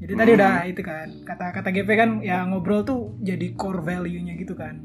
Jadi 0.00 0.12
tadi 0.14 0.30
udah 0.36 0.54
itu 0.64 0.82
kan 0.82 1.08
kata 1.24 1.44
kata 1.50 1.68
GP 1.70 1.88
kan 1.94 2.10
ya 2.20 2.44
ngobrol 2.44 2.84
tuh 2.84 3.16
jadi 3.20 3.56
core 3.56 3.80
value-nya 3.80 4.36
gitu 4.36 4.52
kan. 4.52 4.76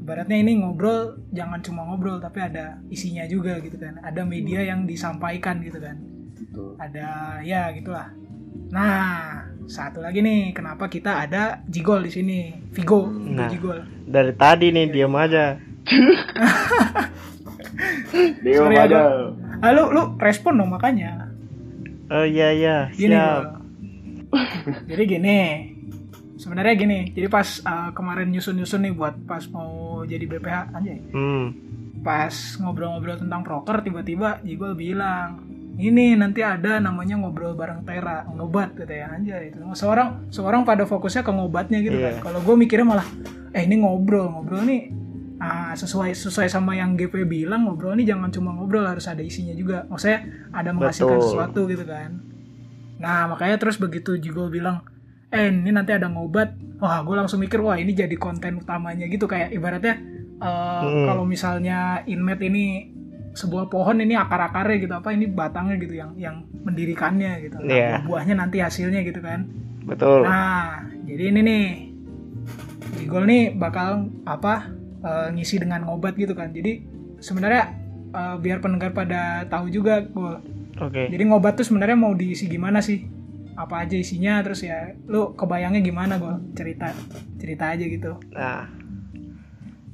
Ibaratnya 0.00 0.36
ini 0.36 0.60
ngobrol 0.60 1.16
jangan 1.30 1.60
cuma 1.60 1.80
ngobrol 1.82 2.18
tapi 2.18 2.40
ada 2.40 2.76
isinya 2.88 3.24
juga 3.24 3.56
gitu 3.58 3.76
kan. 3.76 3.96
Ada 4.00 4.20
media 4.22 4.60
yang 4.60 4.84
disampaikan 4.84 5.60
gitu 5.60 5.80
kan. 5.80 5.96
Gitu. 6.36 6.76
Ada 6.76 7.40
ya 7.40 7.72
gitulah. 7.72 8.12
Nah, 8.68 9.40
satu 9.64 9.98
lagi 9.98 10.20
nih 10.20 10.52
kenapa 10.52 10.86
kita 10.86 11.24
ada 11.24 11.64
Jigol 11.64 12.04
di 12.04 12.12
sini. 12.12 12.40
Vigo, 12.70 13.08
Nah. 13.08 13.48
Jigol. 13.48 13.80
Dari 14.04 14.32
tadi 14.34 14.68
nih 14.70 14.86
diam 14.90 15.14
aja. 15.14 15.56
Sorry, 18.10 18.76
aja. 18.76 19.30
Ah, 19.60 19.70
lu 19.72 19.88
lu 19.88 20.16
respon 20.18 20.56
dong 20.56 20.70
makanya. 20.70 21.29
Oh 22.10 22.26
iya 22.26 22.50
iya, 22.50 22.76
Gini 22.90 23.14
siap. 23.14 23.42
Jadi 24.90 25.02
gini. 25.08 25.40
Sebenarnya 26.34 26.72
gini, 26.72 26.98
jadi 27.12 27.28
pas 27.28 27.60
uh, 27.60 27.92
kemarin 27.92 28.32
nyusun-nyusun 28.32 28.80
nih 28.80 28.96
buat 28.96 29.12
pas 29.28 29.44
mau 29.52 30.00
jadi 30.02 30.24
BPH 30.24 30.72
anjay. 30.72 30.96
Hmm. 31.12 31.52
Pas 32.00 32.32
ngobrol-ngobrol 32.56 33.20
tentang 33.20 33.44
proker 33.44 33.84
tiba-tiba 33.84 34.40
Jigol 34.40 34.72
bilang, 34.72 35.44
"Ini 35.76 36.16
nanti 36.16 36.40
ada 36.40 36.80
namanya 36.80 37.20
ngobrol 37.20 37.52
bareng 37.52 37.84
Tera, 37.84 38.24
ngobat 38.24 38.72
gitu 38.72 38.88
ya 38.88 39.12
anjay 39.12 39.52
itu." 39.52 39.60
Seorang 39.76 40.32
seorang 40.32 40.64
pada 40.64 40.88
fokusnya 40.88 41.20
ke 41.20 41.28
ngobatnya 41.28 41.84
gitu 41.84 42.00
Iya. 42.00 42.16
kan. 42.16 42.32
Kalau 42.32 42.40
gue 42.40 42.56
mikirnya 42.56 42.88
malah 42.88 43.06
eh 43.52 43.60
ini 43.60 43.76
ngobrol, 43.76 44.32
ngobrol 44.32 44.64
nih 44.64 44.88
ah, 45.40 45.72
sesuai 45.72 46.12
sesuai 46.12 46.46
sama 46.46 46.72
yang 46.72 46.94
GP 46.94 47.24
bilang 47.24 47.64
ngobrol 47.64 47.96
nih 47.96 48.06
jangan 48.06 48.28
cuma 48.28 48.52
ngobrol 48.52 48.84
harus 48.84 49.04
ada 49.04 49.20
isinya 49.20 49.52
juga. 49.52 49.88
Maksudnya 49.88 50.20
ada 50.52 50.70
menghasilkan 50.70 51.16
Betul. 51.16 51.26
sesuatu 51.26 51.60
gitu 51.66 51.84
kan. 51.84 52.10
Nah 53.00 53.26
makanya 53.26 53.56
terus 53.56 53.76
begitu 53.76 54.14
Jigol 54.14 54.48
bilang 54.48 54.84
eh 55.30 55.48
ini 55.48 55.70
nanti 55.70 55.90
ada 55.90 56.06
ngobat 56.06 56.52
wah 56.76 57.00
gue 57.00 57.14
langsung 57.14 57.38
mikir 57.38 57.58
wah 57.58 57.74
ini 57.74 57.94
jadi 57.94 58.12
konten 58.14 58.58
utamanya 58.58 59.06
gitu 59.06 59.24
kayak 59.24 59.48
ibaratnya 59.50 59.94
eh, 60.36 60.82
Hmm. 60.82 61.06
kalau 61.06 61.22
misalnya 61.22 61.78
inmet 62.04 62.40
ini 62.40 62.90
sebuah 63.30 63.70
pohon 63.70 64.02
ini 64.02 64.18
akar-akarnya 64.18 64.76
gitu 64.80 64.90
apa 64.92 65.14
ini 65.14 65.30
batangnya 65.30 65.78
gitu 65.78 65.94
yang 65.94 66.10
yang 66.18 66.36
mendirikannya 66.60 67.46
gitu 67.46 67.56
Nah, 67.56 67.70
Iya. 67.70 67.86
buah-buahnya 68.02 68.34
nanti 68.36 68.58
hasilnya 68.58 69.06
gitu 69.06 69.22
kan 69.22 69.46
Betul. 69.86 70.26
nah 70.26 70.82
jadi 71.06 71.30
ini 71.30 71.40
nih 71.40 71.64
Jigol 72.98 73.24
nih 73.24 73.54
bakal 73.54 74.10
apa 74.26 74.66
eh, 75.00 75.28
ngisi 75.32 75.56
dengan 75.58 75.84
ngobat 75.84 76.14
gitu 76.14 76.32
kan 76.32 76.52
jadi 76.52 76.80
sebenarnya 77.18 77.62
eh, 78.10 78.36
biar 78.38 78.60
pendengar 78.60 78.92
pada 78.92 79.44
tahu 79.46 79.68
juga 79.68 80.04
Gol 80.04 80.40
Oke. 80.80 81.12
jadi 81.12 81.22
ngobat 81.28 81.60
tuh 81.60 81.66
sebenarnya 81.68 81.98
mau 81.98 82.16
diisi 82.16 82.48
gimana 82.48 82.80
sih? 82.80 83.04
Apa 83.52 83.84
aja 83.84 83.92
isinya 83.92 84.40
terus 84.40 84.64
ya 84.64 84.96
lu 85.04 85.36
kebayangnya 85.36 85.84
gimana 85.84 86.16
gue 86.16 86.32
cerita 86.56 86.88
cerita 87.36 87.76
aja 87.76 87.84
gitu. 87.84 88.16
Nah, 88.32 88.64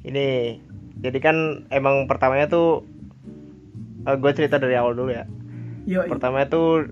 ini 0.07 0.55
jadi 0.97 1.19
kan 1.19 1.67
emang 1.67 2.07
pertamanya 2.07 2.47
tuh 2.47 2.87
gue 4.07 4.31
cerita 4.31 4.55
dari 4.55 4.79
awal 4.79 4.95
dulu 4.95 5.11
ya. 5.11 5.27
Yo, 5.83 6.07
Pertamanya 6.07 6.47
tuh 6.47 6.87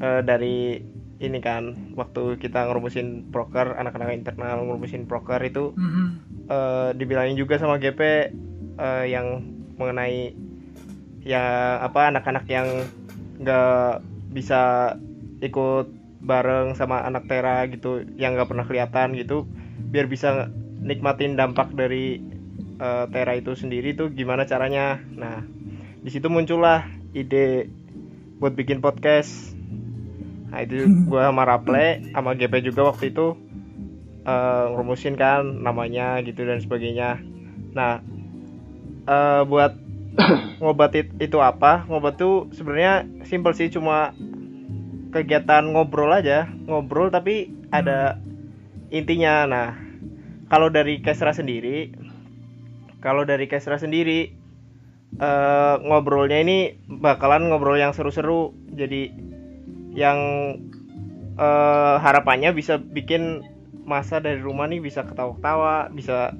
eh, 0.00 0.20
dari 0.20 0.84
ini 1.20 1.38
kan 1.40 1.92
waktu 1.96 2.36
kita 2.36 2.68
ngerumusin 2.68 3.28
proker 3.32 3.76
anak-anak 3.76 4.12
internal 4.12 4.64
ngerumusin 4.64 5.08
proker 5.08 5.40
itu 5.40 5.72
Mhm. 5.76 6.29
Eh, 6.50 6.88
dibilangin 6.98 7.38
juga 7.38 7.56
sama 7.56 7.78
GP 7.78 8.00
eh, 8.76 9.04
yang 9.06 9.46
mengenai 9.78 10.34
ya 11.22 11.76
apa 11.80 12.10
anak-anak 12.10 12.44
yang 12.50 12.68
nggak 13.40 14.04
bisa 14.32 14.94
ikut 15.40 15.88
bareng 16.20 16.76
sama 16.76 17.00
anak 17.08 17.24
Tera 17.28 17.64
gitu 17.72 18.04
yang 18.20 18.36
nggak 18.36 18.50
pernah 18.50 18.66
kelihatan 18.66 19.16
gitu. 19.16 19.48
Biar 19.90 20.10
bisa 20.10 20.50
nikmatin 20.82 21.38
dampak 21.38 21.72
dari 21.72 22.20
eh, 22.76 23.04
Tera 23.08 23.32
itu 23.38 23.54
sendiri 23.54 23.94
tuh 23.96 24.12
gimana 24.12 24.44
caranya. 24.44 25.00
Nah 25.14 25.46
di 26.00 26.10
situ 26.10 26.28
muncullah 26.28 26.84
ide 27.14 27.70
buat 28.42 28.56
bikin 28.56 28.82
podcast. 28.82 29.54
Nah 30.50 30.66
itu 30.66 30.82
gua 31.06 31.30
sama 31.30 31.46
Raple 31.46 32.10
sama 32.10 32.34
GP 32.34 32.74
juga 32.74 32.90
waktu 32.90 33.14
itu 33.14 33.38
eh, 34.30 34.64
ngerumusin 34.70 35.18
kan 35.18 35.42
namanya 35.66 36.22
gitu 36.22 36.46
dan 36.46 36.62
sebagainya. 36.62 37.18
Nah 37.74 37.98
eh, 39.10 39.42
buat 39.46 39.74
ngobat 40.62 40.92
it- 40.94 41.16
itu 41.18 41.38
apa? 41.42 41.82
Ngobat 41.90 42.14
tuh 42.18 42.46
sebenarnya 42.54 43.06
simpel 43.26 43.52
sih 43.58 43.70
cuma 43.74 44.14
kegiatan 45.10 45.66
ngobrol 45.74 46.14
aja. 46.14 46.46
Ngobrol 46.70 47.10
tapi 47.10 47.50
ada 47.74 48.22
intinya. 48.94 49.46
Nah 49.50 49.68
kalau 50.46 50.70
dari 50.70 51.02
Kesra 51.02 51.34
sendiri 51.34 51.90
kalau 53.00 53.24
dari 53.24 53.48
Kesra 53.48 53.80
sendiri 53.80 54.30
eh, 55.18 55.74
ngobrolnya 55.82 56.38
ini 56.44 56.76
bakalan 56.86 57.48
ngobrol 57.48 57.80
yang 57.80 57.96
seru-seru. 57.96 58.52
Jadi 58.76 59.10
yang 59.96 60.18
eh, 61.40 61.96
harapannya 61.98 62.52
bisa 62.52 62.78
bikin 62.78 63.42
masa 63.82 64.18
dari 64.18 64.38
rumah 64.38 64.66
nih 64.66 64.78
bisa 64.78 65.02
ketawa-ketawa 65.02 65.88
bisa 65.90 66.34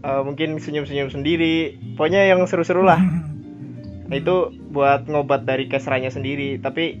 eh, 0.00 0.22
mungkin 0.22 0.56
senyum-senyum 0.56 1.10
sendiri 1.10 1.56
pokoknya 1.94 2.26
yang 2.26 2.44
seru-seru 2.46 2.82
lah 2.82 3.00
Nah, 4.04 4.16
itu 4.20 4.52
buat 4.68 5.08
ngobat 5.08 5.48
dari 5.48 5.64
kesranya 5.66 6.08
sendiri 6.08 6.60
tapi 6.60 7.00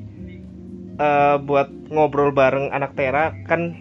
eh, 0.96 1.36
buat 1.38 1.68
ngobrol 1.90 2.30
bareng 2.30 2.70
anak 2.70 2.96
Tera 2.96 3.34
kan 3.44 3.76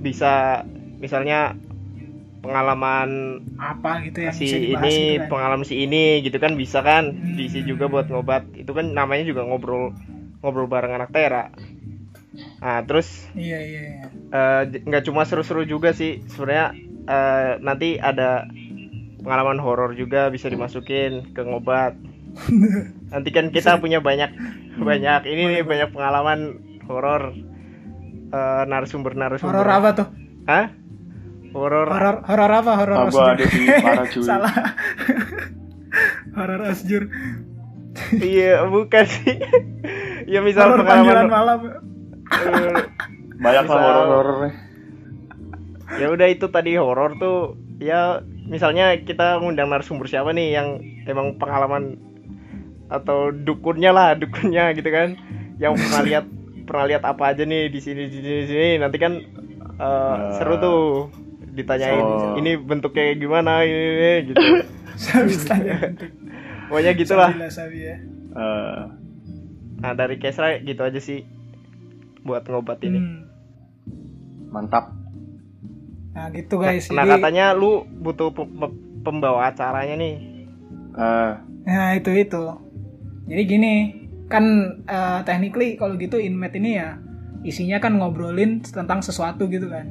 bisa 0.00 0.62
misalnya 0.96 1.58
pengalaman 2.40 3.42
apa 3.58 4.06
gitu 4.06 4.22
yang 4.22 4.36
si 4.36 4.46
ini 4.70 4.78
gitu 5.18 5.18
kan. 5.18 5.28
pengalaman 5.32 5.66
si 5.66 5.74
ini 5.82 6.22
gitu 6.22 6.38
kan 6.38 6.54
bisa 6.54 6.78
kan 6.80 7.10
Hmm. 7.10 7.34
diisi 7.34 7.66
juga 7.66 7.90
buat 7.90 8.06
ngobat 8.06 8.54
itu 8.54 8.70
kan 8.70 8.94
namanya 8.94 9.26
juga 9.26 9.42
ngobrol 9.42 9.90
ngobrol 10.40 10.70
bareng 10.70 10.94
anak 10.94 11.10
Tera 11.10 11.50
nah 12.62 12.80
terus 12.86 13.26
Iya 13.34 13.58
iya. 13.60 13.80
iya. 13.82 14.06
Eh, 14.32 14.62
nggak 14.82 15.04
cuma 15.06 15.22
seru-seru 15.26 15.62
juga 15.66 15.92
sih 15.92 16.22
sebenarnya 16.30 16.66
eh, 17.06 17.52
nanti 17.62 17.98
ada 18.00 18.46
pengalaman 19.20 19.58
horor 19.58 19.94
juga 19.98 20.30
bisa 20.30 20.46
dimasukin 20.46 21.34
ke 21.34 21.42
ngobat 21.42 21.98
nanti 23.12 23.28
kan 23.32 23.50
kita 23.50 23.80
punya 23.82 23.98
banyak 24.04 24.30
banyak 24.76 25.20
ini 25.26 25.42
nih 25.56 25.62
banyak 25.64 25.90
pengalaman 25.90 26.60
horor 26.86 27.32
eh, 28.30 28.62
narasumber 28.68 29.16
narasumber 29.16 29.62
Horor 29.62 29.70
apa 29.72 29.88
tuh? 29.96 30.08
Hah? 30.46 30.66
horor 31.56 31.88
Horor 31.88 32.16
horor 32.28 32.50
apa? 32.52 32.72
Horor 32.84 32.96
cuy. 34.12 34.22
Salah. 34.22 34.76
horor 36.36 36.60
Osjur. 36.68 37.08
iya 38.20 38.60
bukan 38.68 39.04
sih 39.08 39.40
ya 40.32 40.44
misal 40.44 40.68
Horor 40.76 40.84
panggilan 40.84 41.32
pengalaman 41.32 41.32
malam. 41.32 42.92
Banyak 43.36 43.64
lah 43.64 43.68
Misal- 43.68 43.84
horor-horornya. 43.84 44.52
ya 45.96 46.06
udah 46.10 46.26
itu 46.26 46.46
tadi 46.48 46.74
horor 46.74 47.14
tuh 47.14 47.38
ya 47.78 48.18
misalnya 48.44 48.96
kita 48.98 49.38
ngundang 49.38 49.70
narasumber 49.70 50.06
siapa 50.06 50.32
nih 50.32 50.50
yang 50.50 50.68
emang 51.04 51.36
pengalaman 51.36 51.94
atau 52.86 53.30
dukunnya 53.30 53.90
lah 53.90 54.14
dukunnya 54.14 54.72
gitu 54.72 54.88
kan. 54.88 55.14
Yang 55.56 55.72
pernah 55.80 56.02
lihat 56.08 56.24
pernah 56.66 56.84
lihat 56.86 57.02
apa 57.02 57.30
aja 57.30 57.42
nih 57.42 57.68
di 57.68 57.78
sini 57.78 58.08
di 58.08 58.18
sini 58.18 58.32
di 58.42 58.46
sini. 58.46 58.68
Nanti 58.76 58.96
kan 58.96 59.12
eh, 59.76 60.16
seru 60.34 60.56
tuh 60.56 60.80
ditanyain 61.52 62.00
So- 62.00 62.36
ini 62.36 62.56
bentuknya 62.56 63.14
gimana 63.14 63.62
ini, 63.62 63.76
ini, 63.76 64.12
gitu. 64.26 64.40
Pokoknya 66.66 66.92
gitulah. 66.94 67.30
Ya. 67.30 67.94
Eh, 68.36 68.80
nah 69.76 69.92
dari 69.92 70.16
Kesra 70.16 70.58
gitu 70.58 70.82
aja 70.82 70.98
sih 70.98 71.22
buat 72.22 72.42
ngobat 72.44 72.82
ini. 72.82 72.98
Hmm. 72.98 73.22
Mantap. 74.56 74.96
Nah 76.10 76.32
gitu 76.32 76.56
guys. 76.56 76.88
nah 76.88 77.04
Jadi- 77.04 77.12
katanya 77.14 77.52
lu 77.52 77.84
butuh 77.84 78.32
pe- 78.32 78.48
pe- 78.48 78.76
pembawa 79.02 79.52
acaranya 79.52 79.94
nih 79.94 80.14
Eh, 80.96 81.32
Nah 81.66 81.92
itu 81.92 82.08
itu. 82.10 82.44
Jadi 83.26 83.42
gini, 83.44 83.72
kan 84.26 84.44
eh, 84.82 85.20
technically 85.22 85.76
kalau 85.76 85.92
gitu 85.94 86.16
inmet 86.16 86.56
ini 86.56 86.74
ya 86.74 86.96
isinya 87.42 87.76
kan 87.76 87.94
ngobrolin 87.94 88.64
tentang 88.64 88.98
sesuatu 88.98 89.44
gitu 89.44 89.68
kan. 89.68 89.84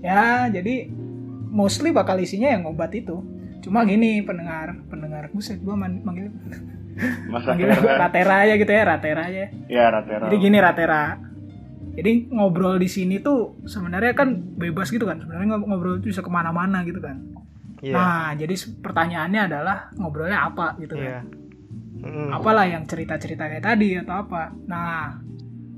Ya 0.00 0.46
jadi 0.46 0.86
mostly 1.48 1.90
bakal 1.90 2.16
isinya 2.16 2.46
yang 2.46 2.62
ngobat 2.62 2.94
itu. 2.94 3.26
Cuma 3.58 3.82
gini 3.82 4.22
pendengar, 4.22 4.78
pendengar 4.86 5.26
buset 5.28 5.58
gua 5.58 5.74
man- 5.74 5.98
manggil 6.00 6.30
masa 7.26 7.52
manggil 7.52 7.74
Ratera. 7.74 7.98
ratera 7.98 8.34
aja 8.40 8.54
gitu 8.54 8.70
ya, 8.70 8.82
ratera 8.86 9.22
aja. 9.26 9.44
Ya, 9.66 9.84
Ratera. 9.90 10.24
Jadi 10.30 10.36
gini 10.38 10.58
ratera. 10.58 11.02
Jadi 11.96 12.28
ngobrol 12.28 12.76
di 12.76 12.86
sini 12.86 13.18
tuh 13.18 13.56
sebenarnya 13.64 14.12
kan 14.12 14.28
bebas 14.36 14.88
gitu 14.88 15.02
kan. 15.02 15.16
Sebenarnya 15.16 15.48
ngob- 15.50 15.66
ngobrol 15.66 15.94
itu 15.96 16.12
bisa 16.12 16.20
ke 16.20 16.28
mana-mana 16.28 16.84
gitu 16.84 17.00
kan. 17.00 17.16
Iya. 17.80 17.92
Nah 17.92 18.28
jadi 18.32 18.52
pertanyaannya 18.78 19.40
adalah 19.46 19.88
ngobrolnya 19.94 20.44
apa 20.44 20.76
gitu 20.76 20.94
kan 20.94 21.02
Iya. 21.02 21.20
Mm. 21.96 22.28
apalah 22.30 22.64
yang 22.64 22.84
cerita-cerita 22.84 23.48
kayak 23.48 23.64
tadi 23.64 23.96
atau 23.96 24.22
apa. 24.22 24.52
Nah, 24.64 25.16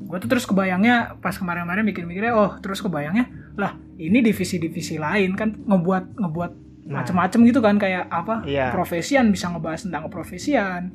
gue 0.00 0.18
tuh 0.18 0.28
terus 0.28 0.44
kebayangnya 0.44 1.16
pas 1.16 1.32
kemarin-kemarin 1.32 1.84
mikir-mikirnya 1.84 2.32
oh 2.32 2.58
terus 2.58 2.78
kebayangnya 2.78 3.28
lah 3.54 3.72
ini 3.96 4.18
divisi-divisi 4.20 4.96
lain 4.96 5.34
kan 5.34 5.54
ngebuat 5.56 6.16
ngebuat 6.16 6.52
Nah. 6.88 7.04
macem-macem 7.04 7.44
gitu 7.44 7.60
kan 7.60 7.76
kayak 7.76 8.08
apa 8.08 8.40
Iya. 8.42 8.72
profesian 8.72 9.28
bisa 9.28 9.46
ngebahas 9.46 9.84
tentang 9.84 10.08
keprofesian 10.08 10.88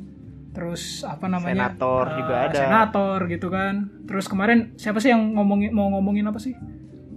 terus 0.54 0.82
apa 1.04 1.26
namanya 1.26 1.74
Senator 1.74 2.04
eh, 2.06 2.16
juga 2.16 2.36
ada. 2.46 2.56
senator 2.56 3.18
gitu 3.28 3.48
kan 3.50 3.74
terus 4.04 4.26
kemarin 4.26 4.72
siapa 4.76 4.98
sih 4.98 5.10
yang 5.10 5.34
ngomongin 5.34 5.70
mau 5.70 5.90
ngomongin 5.90 6.26
apa 6.26 6.38
sih 6.38 6.54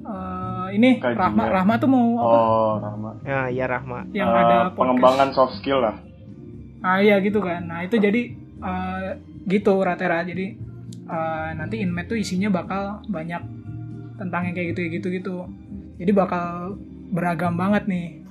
Eh, 0.03 0.69
ini 0.73 0.97
Kajian. 0.97 1.19
Rahma 1.19 1.51
Rahma 1.51 1.75
tuh 1.77 1.91
mau 1.91 2.15
apa 2.15 2.37
Oh, 2.39 2.73
Rahma. 2.79 3.11
Ya, 3.23 3.41
iya 3.49 3.67
Rahma. 3.67 4.07
yang 4.13 4.31
Eh, 4.31 4.39
ada 4.39 4.57
podcast. 4.69 4.79
pengembangan 4.79 5.29
soft 5.33 5.55
skill 5.57 5.83
lah. 5.83 5.99
Ah 6.81 7.03
iya 7.03 7.19
gitu 7.19 7.43
kan. 7.43 7.67
Nah 7.67 7.83
itu 7.83 7.99
jadi 7.99 8.31
eh, 8.57 9.09
gitu 9.45 9.83
Ratera. 9.83 10.23
Jadi 10.23 10.47
eh, 11.05 11.49
nanti 11.53 11.83
inmet 11.83 12.07
tuh 12.07 12.15
isinya 12.15 12.47
bakal 12.49 13.03
banyak 13.05 13.43
tentang 14.17 14.47
yang 14.47 14.55
kayak 14.55 14.79
gitu 14.79 14.81
gitu 14.93 15.09
gitu. 15.13 15.37
Jadi 15.99 16.11
bakal 16.13 16.79
beragam 17.09 17.55
banget 17.55 17.91
nih. 17.91 18.23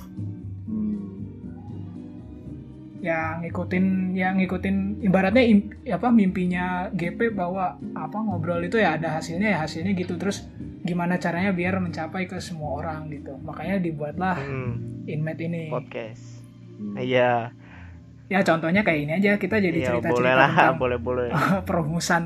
Yang 3.06 3.34
ngikutin 3.44 3.86
yang 4.12 4.34
ngikutin 4.36 4.76
ibaratnya 5.00 5.44
im- 5.44 5.70
apa 5.86 6.10
mimpinya 6.10 6.66
GP 6.90 7.32
bahwa 7.32 7.66
apa 7.94 8.18
ngobrol 8.18 8.58
itu 8.60 8.76
ya 8.76 8.98
ada 8.98 9.14
hasilnya 9.14 9.46
ya 9.48 9.62
hasilnya 9.62 9.94
gitu 9.94 10.18
terus 10.18 10.50
gimana 10.82 11.16
caranya 11.16 11.50
biar 11.52 11.78
mencapai 11.78 12.26
ke 12.26 12.38
semua 12.40 12.76
orang 12.76 13.06
gitu 13.10 13.38
makanya 13.40 13.78
dibuatlah 13.78 14.34
Hmm, 14.36 15.06
inmet 15.06 15.38
ini 15.40 15.70
podcast. 15.70 16.42
Hmm. 16.76 16.98
Iya, 16.98 17.54
ya 18.26 18.40
contohnya 18.42 18.82
kayak 18.82 19.00
ini 19.00 19.12
aja 19.16 19.32
kita 19.36 19.58
jadi 19.60 19.74
iya 19.76 19.88
cerita 19.88 20.10
boleh 20.10 20.18
cerita 20.26 20.34
lah, 20.36 20.50
tentang 20.52 20.78
boleh 20.78 20.98
boleh. 20.98 21.28
perumusan 21.70 22.24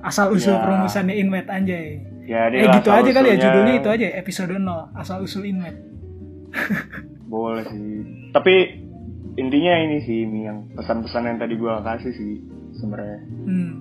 asal 0.00 0.30
usul 0.30 0.52
Ya. 0.52 0.62
perumusannya 0.62 1.14
inmet 1.16 1.46
anjay 1.46 2.00
Ya, 2.24 2.44
eh 2.46 2.60
dia 2.60 2.72
gitu 2.74 2.88
aja 2.88 3.10
kali 3.10 3.28
ya 3.28 3.36
judulnya 3.38 3.74
itu 3.76 3.88
aja 3.90 4.06
episode 4.14 4.52
0 4.52 4.64
asal 4.94 5.20
usul 5.20 5.44
inmet 5.44 5.76
Boleh 7.26 7.60
sih. 7.62 8.00
Tapi 8.30 8.54
intinya 9.38 9.74
ini 9.86 10.02
sih 10.02 10.26
ini 10.26 10.40
yang 10.50 10.58
pesan-pesan 10.74 11.30
yang 11.30 11.38
tadi 11.38 11.54
gua 11.54 11.78
kasih 11.86 12.10
sih 12.10 12.42
sebenarnya 12.74 13.22
hmm. 13.22 13.72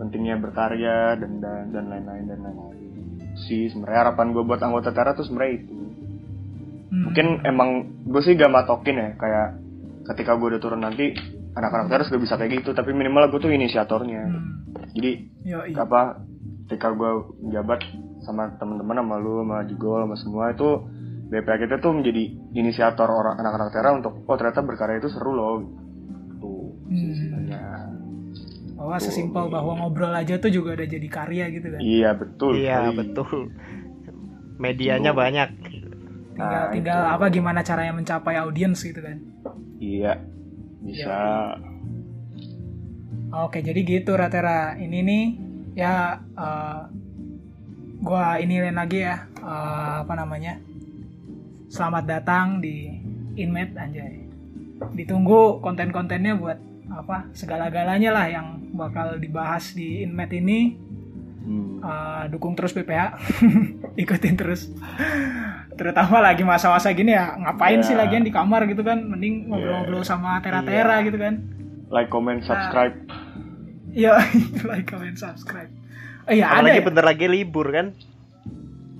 pentingnya 0.00 0.40
berkarya 0.40 1.20
dan 1.20 1.38
dan 1.44 1.68
dan 1.68 1.84
lain-lain 1.92 2.24
dan 2.24 2.40
lain-lain. 2.40 2.76
Sih 3.44 3.68
sebenarnya 3.70 4.08
harapan 4.08 4.32
gue 4.34 4.42
buat 4.42 4.58
anggota 4.58 4.90
Tera 4.90 5.14
tuh 5.14 5.28
sebenarnya 5.28 5.52
itu. 5.62 5.74
Hmm. 6.88 7.02
Mungkin 7.10 7.26
emang 7.44 7.70
gue 8.08 8.22
sih 8.24 8.34
gak 8.34 8.50
matokin 8.50 8.96
ya 8.96 9.08
kayak 9.20 9.48
ketika 10.14 10.40
gue 10.40 10.56
udah 10.56 10.60
turun 10.62 10.82
nanti 10.82 11.12
anak-anak 11.54 11.86
Tera 11.92 12.02
sudah 12.08 12.20
bisa 12.22 12.34
kayak 12.40 12.62
gitu 12.64 12.72
tapi 12.72 12.96
minimal 12.96 13.28
gue 13.30 13.40
tuh 13.42 13.52
inisiatornya. 13.52 14.22
hmm. 14.26 14.56
Jadi 14.96 15.10
Yoi. 15.44 15.76
apa 15.76 16.24
ketika 16.66 16.94
gue 16.96 17.10
menjabat 17.44 17.80
sama 18.24 18.52
teman-teman 18.56 19.00
sama 19.00 19.16
lu 19.20 19.40
sama 19.44 19.56
Jigol 19.68 20.00
sama 20.04 20.16
semua 20.18 20.44
itu 20.52 20.70
BPA 21.28 21.56
kita 21.58 21.76
tuh 21.76 21.92
menjadi 21.92 22.24
inisiator 22.52 23.04
orang 23.04 23.36
anak-anak 23.36 23.68
Tera 23.68 23.92
untuk 23.92 24.24
oh 24.24 24.36
ternyata 24.36 24.60
berkarya 24.60 24.96
itu 24.96 25.08
seru 25.08 25.32
loh 25.32 25.60
tuh 26.38 26.72
Hmm. 26.88 27.12
sebenarnya 27.12 27.60
bahwa 28.72 28.96
sesimpel 28.96 29.44
bahwa 29.50 29.72
ngobrol 29.76 30.14
aja 30.14 30.38
tuh 30.38 30.48
juga 30.48 30.72
udah 30.72 30.86
jadi 30.86 31.08
karya 31.10 31.44
gitu 31.50 31.66
kan? 31.68 31.80
Iya 31.82 32.10
betul 32.14 32.52
Iya, 32.54 32.94
betul. 32.94 33.50
Medianya 34.56 35.10
banyak. 35.12 35.48
tinggal 36.32 36.62
Nah, 36.64 36.70
tinggal 36.70 37.00
itu. 37.02 37.12
apa 37.12 37.24
gimana 37.28 37.60
caranya 37.60 37.92
mencapai 37.92 38.38
audiens 38.38 38.78
gitu 38.78 39.02
kan? 39.02 39.18
Iya 39.76 40.22
bisa. 40.80 41.18
Oke 43.28 43.60
jadi 43.60 43.80
gitu 43.82 44.14
Ratera 44.14 44.78
ini 44.78 44.98
nih 45.02 45.24
ya 45.76 46.22
eh, 46.32 46.82
gua 48.00 48.38
iniin 48.38 48.72
lagi 48.72 49.04
ya 49.04 49.26
eh, 49.36 49.94
apa 50.06 50.14
namanya 50.14 50.62
selamat 51.68 52.04
datang 52.08 52.46
di 52.58 52.88
Inmet 53.38 53.76
anjay. 53.76 54.24
Ditunggu 54.96 55.62
konten-kontennya 55.62 56.34
buat 56.34 56.58
apa 56.88 57.28
segala-galanya 57.36 58.10
lah 58.10 58.26
yang 58.26 58.46
bakal 58.74 59.20
dibahas 59.20 59.76
di 59.76 60.02
Inmet 60.02 60.32
ini. 60.34 60.74
Hmm. 61.48 61.80
Uh, 61.80 62.22
dukung 62.28 62.52
terus 62.52 62.74
BPH 62.76 63.16
ikutin 64.02 64.34
terus. 64.36 64.68
Terutama 65.78 66.18
lagi 66.20 66.42
masa-masa 66.42 66.90
gini 66.90 67.14
ya 67.14 67.38
ngapain 67.38 67.80
Ya. 67.80 67.86
sih 67.86 67.94
lagian 67.96 68.26
di 68.26 68.34
kamar 68.34 68.66
gitu 68.66 68.82
kan? 68.82 69.00
Mending 69.00 69.48
ngobrol-ngobrol 69.48 70.02
sama 70.02 70.42
tera-tera 70.42 71.00
gitu 71.06 71.16
kan? 71.16 71.40
Like 71.88 72.10
comment 72.10 72.42
subscribe. 72.42 72.92
Iya 73.94 74.18
like 74.70 74.84
comment 74.84 75.16
subscribe. 75.16 75.70
Oh 76.28 76.34
iya 76.34 76.50
ada 76.52 76.60
Apalagi 76.68 76.80
ya? 76.80 76.84
bentar 76.84 77.04
lagi 77.06 77.26
libur 77.30 77.72
kan? 77.72 77.86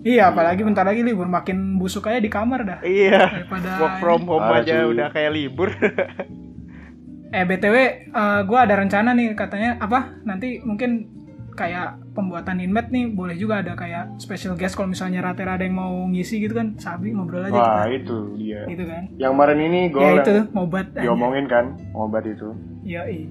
Iya 0.09 0.33
apalagi 0.33 0.65
bentar 0.65 0.89
lagi 0.89 1.05
libur 1.05 1.29
makin 1.29 1.77
busuk 1.77 2.09
aja 2.09 2.17
di 2.17 2.33
kamar 2.33 2.61
dah 2.65 2.79
Iya. 2.81 3.45
Daripada 3.45 3.69
Work 3.77 3.97
from 4.01 4.23
home 4.25 4.41
Parah, 4.41 4.65
aja 4.65 4.77
udah 4.89 5.09
kayak 5.13 5.33
libur. 5.37 5.69
eh 7.37 7.45
btw 7.45 7.77
uh, 8.17 8.41
gue 8.41 8.57
ada 8.57 8.73
rencana 8.81 9.13
nih 9.13 9.37
katanya 9.37 9.77
apa 9.85 10.17
nanti 10.25 10.65
mungkin 10.65 11.13
kayak 11.53 12.01
pembuatan 12.17 12.57
inmet 12.57 12.89
nih 12.89 13.13
boleh 13.13 13.37
juga 13.37 13.61
ada 13.61 13.77
kayak 13.77 14.17
special 14.17 14.57
guest 14.57 14.79
kalau 14.79 14.95
misalnya 14.95 15.21
Ratera 15.21 15.61
ada 15.61 15.67
yang 15.67 15.77
mau 15.77 15.93
ngisi 16.09 16.41
gitu 16.41 16.57
kan 16.57 16.79
sabi 16.81 17.13
ngobrol 17.13 17.45
aja 17.45 17.53
wah 17.53 17.85
kita 17.85 18.01
itu 18.01 18.19
dia 18.41 18.65
gitu 18.65 18.85
kan 18.89 19.13
yang 19.21 19.37
kemarin 19.37 19.61
ini 19.61 19.81
gue 19.93 20.01
ya 20.01 20.13
itu 20.25 20.35
ngobat 20.57 20.87
aja. 20.97 21.05
diomongin 21.05 21.45
kan 21.51 21.77
ngobat 21.93 22.25
itu 22.25 22.49
Yoi, 22.89 23.29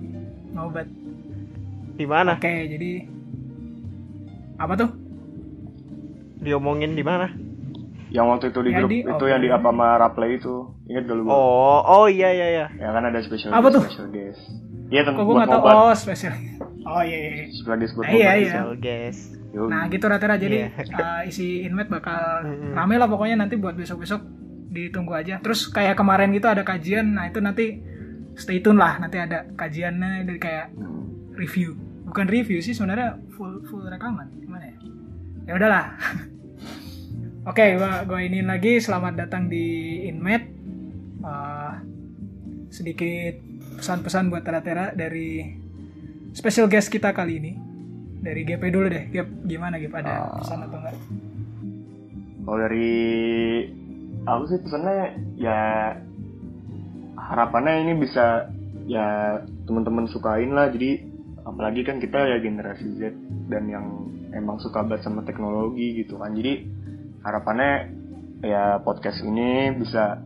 ngobat. 0.53 0.85
Di 1.97 2.05
mana? 2.05 2.37
Oke, 2.37 2.69
jadi 2.69 3.09
apa 4.61 4.73
tuh? 4.77 4.89
Diomongin 6.39 6.93
di 6.93 7.01
mana? 7.01 7.27
yang 8.07 8.23
waktu 8.25 8.49
itu 8.49 8.59
di 8.61 8.71
Ya, 8.71 8.79
grup 8.79 8.89
di- 8.89 9.03
itu 9.03 9.19
oh, 9.19 9.27
yang 9.27 9.41
di 9.43 9.51
iya. 9.51 9.59
apa 9.59 9.67
sama 9.67 9.99
Raplay 9.99 10.39
itu 10.39 10.53
ingat 10.87 11.03
gak 11.03 11.15
lu 11.17 11.23
Bang? 11.23 11.35
Oh, 11.35 11.79
oh 11.83 12.05
iya 12.07 12.31
iya 12.31 12.47
iya. 12.49 12.65
ya 12.71 12.89
kan 12.89 13.03
ada 13.03 13.19
special 13.19 13.51
Apa 13.51 13.67
guest, 13.67 13.75
tuh? 13.75 13.83
special 13.83 14.07
guest 14.09 14.41
iya 14.87 15.01
tentu 15.03 15.21
buat 15.21 15.43
tahu? 15.43 15.61
Oh, 15.61 15.91
spesial. 15.91 16.31
Oh 16.81 17.03
iya. 17.03 17.17
iya. 17.19 17.45
special 17.51 17.75
guest 17.75 17.93
buat 17.93 18.05
Nah, 18.05 18.13
iya, 18.13 18.31
iya. 18.33 18.47
Special 18.49 18.73
guest. 18.77 19.21
Nah 19.51 19.83
gitu 19.87 20.05
rata-rata 20.05 20.39
jadi 20.39 20.57
Iya. 20.71 20.95
uh, 20.95 21.21
isi 21.25 21.47
inmet 21.61 21.87
bakal 21.87 22.47
rame 22.71 22.95
lah 22.95 23.05
pokoknya 23.05 23.35
nanti 23.37 23.59
buat 23.59 23.75
besok-besok 23.75 24.23
ditunggu 24.69 25.11
aja. 25.11 25.35
Terus 25.37 25.67
kayak 25.67 25.99
kemarin 25.99 26.31
gitu 26.31 26.47
ada 26.47 26.63
kajian, 26.63 27.11
nah 27.11 27.27
itu 27.27 27.37
nanti 27.37 27.83
stay 28.35 28.61
tune 28.61 28.77
lah 28.77 28.97
nanti 28.97 29.19
ada 29.19 29.51
kajiannya 29.51 30.23
dari 30.23 30.39
kayak 30.39 30.71
Hmm. 30.71 31.35
review. 31.35 31.75
Bukan 32.05 32.23
review 32.25 32.63
sih 32.63 32.71
sebenarnya 32.71 33.19
full 33.29 33.59
full 33.63 33.83
rekaman. 33.83 34.31
Gimana 34.37 34.63
ya? 34.63 34.75
Ya 35.47 35.55
udahlah. 35.55 35.95
Oke, 37.47 37.79
gua 37.79 38.03
gua 38.03 38.19
iniin 38.19 38.51
lagi 38.51 38.83
selamat 38.83 39.15
datang 39.15 39.47
di 39.47 39.63
Inmet. 40.11 40.43
Uh, 41.23 41.71
sedikit 42.67 43.39
pesan-pesan 43.79 44.27
buat 44.27 44.43
Tera-Tera 44.43 44.91
dari 44.91 45.47
special 46.35 46.67
guest 46.67 46.91
kita 46.91 47.15
kali 47.15 47.39
ini. 47.39 47.51
Dari 48.19 48.43
GP 48.43 48.63
dulu 48.67 48.91
deh. 48.91 49.07
Gap, 49.07 49.27
gimana 49.47 49.79
Gap? 49.79 49.93
Ada 49.95 50.11
Ah. 50.11 50.35
pesan 50.35 50.59
atau 50.67 50.77
enggak? 50.83 50.95
Kalau 52.43 52.57
dari 52.59 52.91
aku 54.27 54.43
sih 54.51 54.59
pesannya 54.59 54.99
ya 55.39 55.59
harapannya 57.15 57.87
ini 57.87 57.93
bisa 57.95 58.51
ya 58.83 59.39
teman-teman 59.63 60.11
sukain 60.11 60.51
lah 60.51 60.67
jadi 60.67 61.06
apalagi 61.47 61.87
kan 61.87 62.03
kita 62.03 62.19
ya 62.27 62.37
generasi 62.43 62.99
Z 62.99 63.15
dan 63.47 63.63
yang 63.71 63.85
emang 64.35 64.59
suka 64.59 64.83
banget 64.83 65.07
sama 65.07 65.23
teknologi 65.23 66.03
gitu 66.03 66.19
kan. 66.19 66.35
Jadi 66.35 66.67
harapannya 67.23 67.73
ya 68.43 68.83
podcast 68.83 69.23
ini 69.23 69.71
bisa 69.79 70.19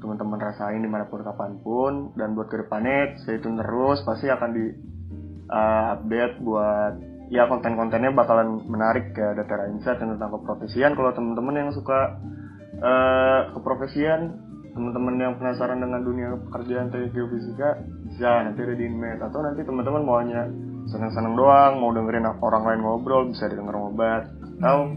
teman-teman 0.00 0.40
rasain 0.40 0.80
di 0.80 0.88
mana 0.88 1.04
pun 1.06 1.20
kapan 1.20 1.60
pun. 1.60 1.92
Dan 2.16 2.32
buat 2.32 2.48
ke 2.48 2.64
depannya 2.64 3.20
stay 3.20 3.36
tune 3.44 3.60
terus. 3.60 4.00
Pasti 4.08 4.32
akan 4.32 4.50
di 4.56 4.64
uh, 5.52 5.84
update 6.00 6.40
buat 6.40 6.94
ya 7.28 7.50
konten-kontennya 7.50 8.14
bakalan 8.14 8.62
menarik 8.70 9.12
kayak 9.12 9.42
Datara 9.44 9.68
Insight 9.68 10.00
yang 10.00 10.16
tentang 10.16 10.40
keprofesian. 10.40 10.96
Kalau 10.96 11.10
teman-teman 11.12 11.54
yang 11.58 11.70
suka 11.76 12.16
uh, 12.80 13.40
keprofesian 13.52 14.45
teman-teman 14.76 15.16
yang 15.16 15.34
penasaran 15.40 15.80
dengan 15.80 16.04
dunia 16.04 16.36
pekerjaan 16.36 16.92
teknik 16.92 17.16
geofisika 17.16 17.80
bisa 18.12 18.44
nanti 18.44 18.60
ada 18.60 18.74
di 18.76 18.84
Inmet 18.84 19.18
atau 19.24 19.40
nanti 19.40 19.64
teman-teman 19.64 20.02
mau 20.04 20.20
hanya 20.20 20.44
senang-senang 20.92 21.32
doang 21.32 21.80
mau 21.80 21.90
dengerin 21.96 22.28
orang 22.44 22.62
lain 22.68 22.80
ngobrol 22.84 23.32
bisa 23.32 23.48
didengar 23.48 23.72
ngobat 23.72 24.28
atau 24.60 24.92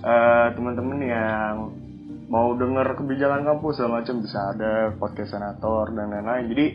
uh, 0.00 0.48
teman-teman 0.56 0.98
yang 1.04 1.54
mau 2.32 2.56
denger 2.56 2.96
kebijakan 2.96 3.44
kampus 3.44 3.76
segala 3.76 4.00
macam 4.00 4.24
bisa 4.24 4.38
ada 4.56 4.96
podcast 4.96 5.36
senator 5.36 5.92
dan 5.92 6.08
lain-lain. 6.08 6.44
Jadi 6.48 6.66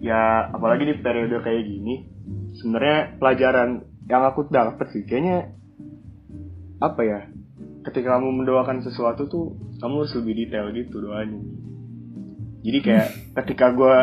ya 0.00 0.48
apalagi 0.48 0.88
di 0.88 0.94
periode 1.04 1.44
kayak 1.44 1.62
gini 1.68 2.08
sebenarnya 2.56 3.20
pelajaran 3.20 3.84
yang 4.08 4.24
aku 4.24 4.48
dapat 4.48 4.88
sih 4.96 5.04
kayaknya 5.04 5.52
apa 6.80 7.00
ya 7.04 7.20
ketika 7.84 8.16
kamu 8.16 8.42
mendoakan 8.42 8.80
sesuatu 8.80 9.26
tuh 9.28 9.58
kamu 9.82 10.06
harus 10.06 10.14
lebih 10.22 10.34
detail 10.46 10.70
gitu 10.72 11.02
doanya 11.02 11.57
jadi 12.58 12.78
kayak 12.82 13.08
ketika 13.38 13.70
gue 13.70 13.96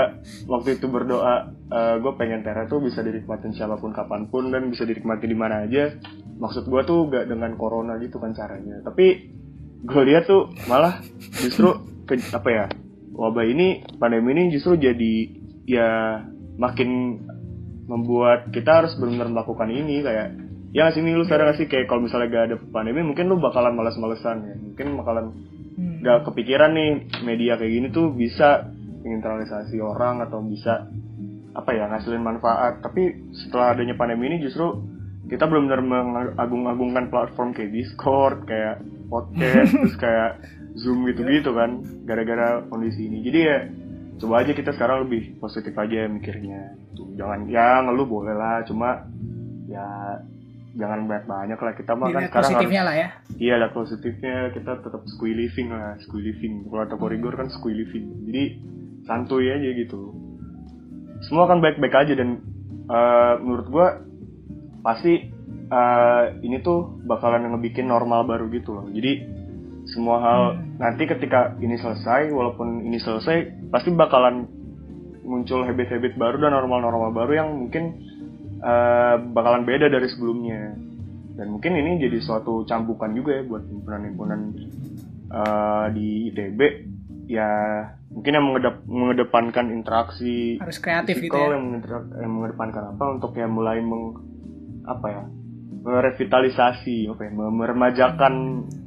waktu 0.47 0.79
itu 0.79 0.87
berdoa 0.87 1.51
gue 1.99 2.13
pengen 2.15 2.39
Tera 2.39 2.63
tuh 2.71 2.79
bisa 2.79 3.03
dinikmatin 3.03 3.51
siapa 3.51 3.75
pun 3.75 3.91
kapan 3.91 4.31
pun 4.31 4.47
dan 4.47 4.71
bisa 4.71 4.87
dinikmati 4.87 5.27
di 5.27 5.35
mana 5.35 5.67
aja. 5.67 5.91
Maksud 6.39 6.67
gue 6.67 6.81
tuh 6.87 7.11
gak 7.11 7.27
dengan 7.27 7.55
corona 7.59 7.99
gitu 7.99 8.15
kan 8.15 8.31
caranya. 8.31 8.79
Tapi 8.79 9.05
gue 9.83 10.01
lihat 10.07 10.27
tuh 10.27 10.55
malah 10.71 11.03
justru 11.35 11.67
ke, 12.07 12.15
apa 12.31 12.49
ya 12.49 12.65
wabah 13.11 13.43
ini 13.43 13.83
pandemi 13.99 14.31
ini 14.35 14.55
justru 14.55 14.79
jadi 14.79 15.13
ya 15.67 16.23
makin 16.55 17.19
membuat 17.85 18.49
kita 18.55 18.83
harus 18.83 18.95
benar-benar 18.97 19.29
melakukan 19.35 19.69
ini 19.69 20.01
kayak 20.01 20.27
ya 20.75 20.91
sini 20.91 21.11
lu 21.15 21.27
sadar 21.27 21.51
gak 21.51 21.59
sih 21.59 21.67
kayak 21.67 21.91
kalau 21.91 22.07
misalnya 22.07 22.31
gak 22.31 22.45
ada 22.51 22.57
pandemi 22.71 23.03
mungkin 23.03 23.27
lu 23.27 23.35
bakalan 23.39 23.75
males-malesan 23.75 24.37
ya. 24.47 24.55
Mungkin 24.59 24.87
bakalan. 24.95 25.25
Gak 26.05 26.29
kepikiran 26.29 26.77
nih 26.77 26.91
media 27.25 27.57
kayak 27.57 27.73
gini 27.73 27.87
tuh 27.89 28.13
bisa 28.13 28.69
menginteralisasi 29.01 29.81
orang 29.81 30.21
atau 30.21 30.45
bisa 30.45 30.85
apa 31.57 31.71
ya 31.73 31.89
ngasilin 31.89 32.21
manfaat. 32.21 32.85
Tapi 32.85 33.33
setelah 33.33 33.73
adanya 33.73 33.97
pandemi 33.97 34.29
ini 34.29 34.37
justru 34.45 34.85
kita 35.25 35.49
benar-benar 35.49 35.81
mengagung-agungkan 35.81 37.09
platform 37.09 37.57
kayak 37.57 37.73
Discord 37.73 38.45
kayak 38.45 38.85
podcast 39.09 39.73
terus 39.81 39.97
kayak 39.97 40.31
Zoom 40.77 41.09
gitu-gitu 41.09 41.57
kan 41.57 41.81
gara-gara 42.05 42.61
kondisi 42.69 43.09
ini. 43.09 43.25
Jadi 43.25 43.39
ya 43.41 43.57
coba 44.21 44.45
aja 44.45 44.53
kita 44.53 44.77
sekarang 44.77 45.09
lebih 45.09 45.41
positif 45.41 45.73
aja 45.73 46.05
mikirnya. 46.05 46.77
Tuh, 46.93 47.17
jangan 47.17 47.49
ya 47.49 47.81
ngeluh 47.81 48.05
boleh 48.05 48.35
lah 48.37 48.61
cuma 48.61 49.09
ya 49.65 50.21
jangan 50.75 51.07
banyak 51.07 51.25
banyak 51.25 51.59
lah. 51.59 51.73
Kita 51.73 51.91
mah 51.95 52.07
kan 52.11 52.27
sekarang 52.27 52.31
harus 52.31 52.47
positifnya 52.51 52.81
lah 52.83 52.95
ya. 52.95 53.07
Iya 53.39 53.53
ada 53.59 53.67
positifnya 53.71 54.35
kita 54.51 54.71
tetap 54.83 55.01
squee 55.07 55.35
living 55.35 55.67
lah 55.71 55.95
squee 56.03 56.23
living 56.23 56.67
kalau 56.67 56.83
kata 56.85 56.95
korigor 56.99 57.33
kan 57.35 57.47
squee 57.49 57.75
living 57.75 58.27
jadi 58.27 58.43
santuy 59.07 59.49
aja 59.49 59.69
gitu. 59.73 60.13
Semua 61.25 61.47
kan 61.47 61.63
baik-baik 61.63 61.95
aja 61.95 62.13
dan 62.13 62.43
eh, 62.91 63.33
menurut 63.41 63.67
gua 63.71 63.87
pasti 64.83 65.31
eh, 65.65 66.23
ini 66.43 66.61
tuh 66.61 67.01
bakalan 67.07 67.49
ngebikin 67.49 67.87
normal 67.87 68.27
baru 68.27 68.51
gitu 68.51 68.75
loh. 68.75 68.85
Jadi 68.91 69.43
semua 69.85 70.17
hal 70.21 70.41
Hmm. 70.57 70.81
nanti 70.81 71.05
ketika 71.05 71.53
ini 71.61 71.77
selesai 71.77 72.33
walaupun 72.33 72.81
ini 72.83 72.97
selesai 72.97 73.69
pasti 73.69 73.93
bakalan 73.93 74.49
muncul 75.25 75.65
habit-habit 75.65 76.17
baru 76.17 76.37
dan 76.41 76.53
normal-normal 76.53 77.13
baru 77.13 77.31
yang 77.33 77.49
mungkin 77.53 77.97
eh, 78.65 79.15
bakalan 79.29 79.63
beda 79.63 79.87
dari 79.93 80.09
sebelumnya. 80.09 80.73
Dan 81.35 81.51
mungkin 81.51 81.75
ini 81.75 81.99
jadi 81.99 82.17
suatu 82.23 82.65
cambukan 82.65 83.11
juga 83.13 83.37
ya 83.37 83.43
buat 83.45 83.63
himpunan-himpunan 83.69 84.39
eh, 85.29 85.85
di 85.93 86.07
ITB 86.33 86.59
ya 87.25 87.49
mungkin 88.13 88.31
yang 88.37 88.45
mengedep- 88.45 88.85
mengedepankan 88.85 89.73
interaksi 89.73 90.61
Harus 90.61 90.77
kreatif 90.77 91.17
gitu 91.17 91.33
ya. 91.33 91.57
yang, 91.57 91.81
yang 92.21 92.31
mengedepankan 92.31 92.93
apa 92.93 93.05
untuk 93.17 93.33
ya 93.33 93.49
mulai 93.49 93.81
meng 93.81 94.21
apa 94.85 95.07
ya 95.09 95.23
merevitalisasi 95.85 97.09
apa 97.09 97.21
ya 97.29 97.31
meremajakan 97.33 98.33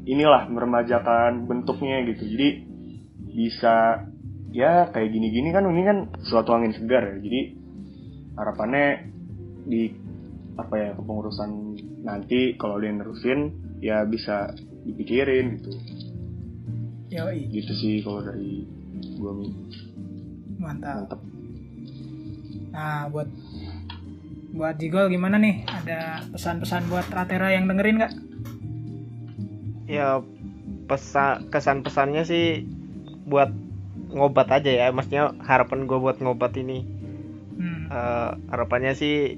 inilah 0.06 0.50
meremajakan 0.50 1.46
bentuknya 1.46 2.02
gitu. 2.10 2.26
Jadi 2.26 2.48
bisa 3.34 4.06
ya 4.50 4.90
kayak 4.90 5.10
gini-gini 5.14 5.54
kan 5.54 5.66
ini 5.70 5.82
kan 5.86 5.98
suatu 6.26 6.54
angin 6.54 6.74
segar 6.74 7.06
ya. 7.06 7.16
Jadi 7.22 7.40
harapannya 8.34 8.86
di 9.68 9.92
apa 10.58 10.74
ya 10.74 10.90
kepengurusan 10.96 11.50
nanti 12.02 12.56
kalau 12.58 12.80
dia 12.82 12.90
nerusin 12.90 13.54
ya 13.78 14.02
bisa 14.02 14.50
dipikirin 14.82 15.60
gitu 15.60 15.72
Yoi, 17.08 17.48
gitu 17.52 17.72
sih 17.72 17.94
kalau 18.02 18.20
dari 18.20 18.66
gua 19.16 19.32
Mi. 19.38 19.48
mantap. 20.58 21.06
mantap 21.06 21.20
Nah, 22.68 23.08
buat 23.10 23.26
buat 24.52 24.76
Jigol 24.76 25.08
gimana 25.10 25.40
nih? 25.40 25.64
Ada 25.66 26.30
pesan-pesan 26.30 26.86
buat 26.92 27.08
Ratera 27.10 27.50
yang 27.54 27.64
dengerin 27.66 27.96
nggak? 27.98 28.14
ya 29.88 30.20
pesa 30.84 31.40
kesan 31.48 31.80
pesannya 31.80 32.22
sih 32.28 32.68
buat 33.24 33.48
ngobat 34.12 34.52
aja 34.52 34.68
ya 34.68 34.86
maksudnya 34.92 35.32
harapan 35.40 35.88
gue 35.88 35.96
buat 35.96 36.20
ngobat 36.20 36.54
ini 36.60 36.84
Hmm. 37.58 37.90
Eh, 37.90 38.30
harapannya 38.54 38.94
sih 38.94 39.34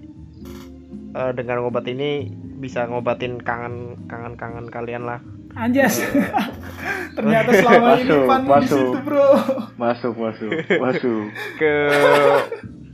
eh, 1.14 1.32
dengan 1.34 1.64
ngobat 1.64 1.86
ini 1.88 2.30
bisa 2.60 2.84
ngobatin 2.86 3.40
kangen 3.40 4.06
kangen 4.06 4.34
kangen 4.36 4.66
kalian 4.68 5.04
lah 5.08 5.20
Anjas. 5.50 5.98
Ternyata 7.18 7.50
selama 7.58 7.98
ini 7.98 8.06
Masuk, 8.06 8.22
di 8.22 8.46
masuk. 8.46 8.70
situ, 8.70 8.98
Bro. 9.02 9.28
masuk 9.74 10.14
masuk 10.14 10.50
masuk 10.78 11.22
ke 11.58 11.74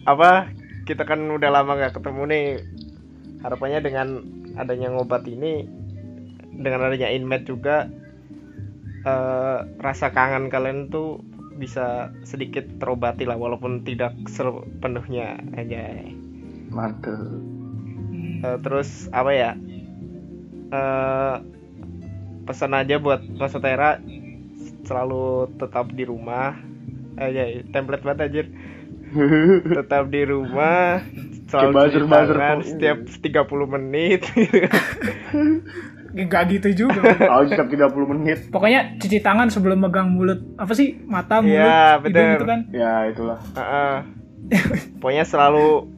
apa 0.09 0.49
kita 0.89 1.05
kan 1.05 1.21
udah 1.29 1.51
lama 1.53 1.77
nggak 1.77 2.01
ketemu 2.01 2.23
nih 2.31 2.47
harapannya 3.45 3.81
dengan 3.85 4.09
adanya 4.57 4.89
ngobat 4.89 5.29
ini 5.29 5.69
dengan 6.57 6.89
adanya 6.89 7.13
inmet 7.13 7.45
juga 7.45 7.93
eh, 9.05 9.59
rasa 9.77 10.17
kangen 10.17 10.49
kalian 10.49 10.89
tuh 10.89 11.21
bisa 11.61 12.13
sedikit 12.25 12.65
terobati 12.81 13.29
lah 13.29 13.37
walaupun 13.37 13.85
tidak 13.85 14.17
sepenuhnya 14.29 15.41
aja 15.57 16.09
mantap 16.73 17.56
Eh, 18.37 18.59
terus 18.61 18.89
apa 19.11 19.31
ya 19.31 19.51
eh 20.67 21.37
pesan 22.43 22.73
aja 22.73 22.97
buat 22.97 23.23
Pasotera 23.35 23.99
selalu 24.83 25.51
tetap 25.57 25.91
di 25.91 26.03
rumah 26.03 26.55
aja 27.17 27.43
template 27.67 28.03
banget 28.03 28.21
anjir 28.23 28.47
tetap 29.79 30.07
di 30.09 30.23
rumah 30.23 31.01
selalu 31.47 31.71
Kayak 31.73 31.87
cuci 31.87 32.01
tangan 32.05 32.59
kok. 32.59 32.67
setiap 32.67 32.99
30 33.47 33.75
menit 33.75 34.21
Nggak 36.17 36.43
gitu 36.51 36.89
juga. 36.89 37.01
Oh, 37.29 37.45
setiap 37.45 37.69
30 37.69 37.93
menit 38.09 38.39
Pokoknya 38.49 38.97
cuci 38.97 39.21
tangan 39.21 39.53
sebelum 39.53 39.79
megang 39.79 40.09
mulut. 40.09 40.41
Apa 40.57 40.73
sih? 40.73 40.97
Mata, 41.05 41.45
mulut, 41.45 41.61
Iya, 41.61 42.01
hidung 42.01 42.09
bener. 42.09 42.33
gitu 42.33 42.47
kan. 42.47 42.61
ya 42.73 42.93
itulah 43.07 43.39
Heeh. 43.53 43.95
pokoknya 44.97 45.25
selalu 45.25 45.91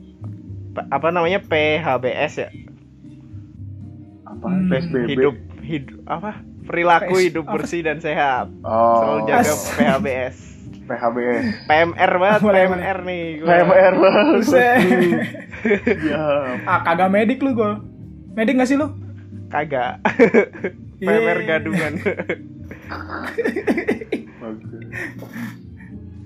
apa 0.87 1.09
namanya 1.09 1.41
PHBS 1.41 2.35
ya 2.39 2.49
apa 4.25 4.47
Hmm. 4.47 4.69
PSBB 4.69 5.07
hidup 5.09 5.37
hidup 5.61 5.99
apa 6.05 6.31
perilaku 6.63 7.13
PS 7.13 7.25
hidup 7.27 7.45
apa 7.45 7.53
bersih 7.55 7.81
dan 7.81 7.99
sehat 7.99 8.47
oh 8.61 8.99
selalu 8.99 9.21
jaga 9.27 9.41
As- 9.43 9.69
PHBS 9.75 10.37
PHBS 10.85 11.45
PMR 11.65 12.13
banget 12.15 12.41
Boleh, 12.41 12.63
PMR 12.65 12.99
nih 13.03 13.23
gua. 13.39 13.49
PMR 13.51 13.95
Buset. 13.99 14.79
ya 16.09 16.23
ah, 16.65 16.81
kagak 16.81 17.09
medik 17.09 17.41
lu 17.41 17.53
gua. 17.53 17.77
Medik 18.33 18.57
gak 18.57 18.69
sih 18.69 18.77
lu? 18.77 18.89
kagak 19.49 20.01
Iya. 20.99 21.09
PMR 21.09 21.39
gadungan 21.45 21.93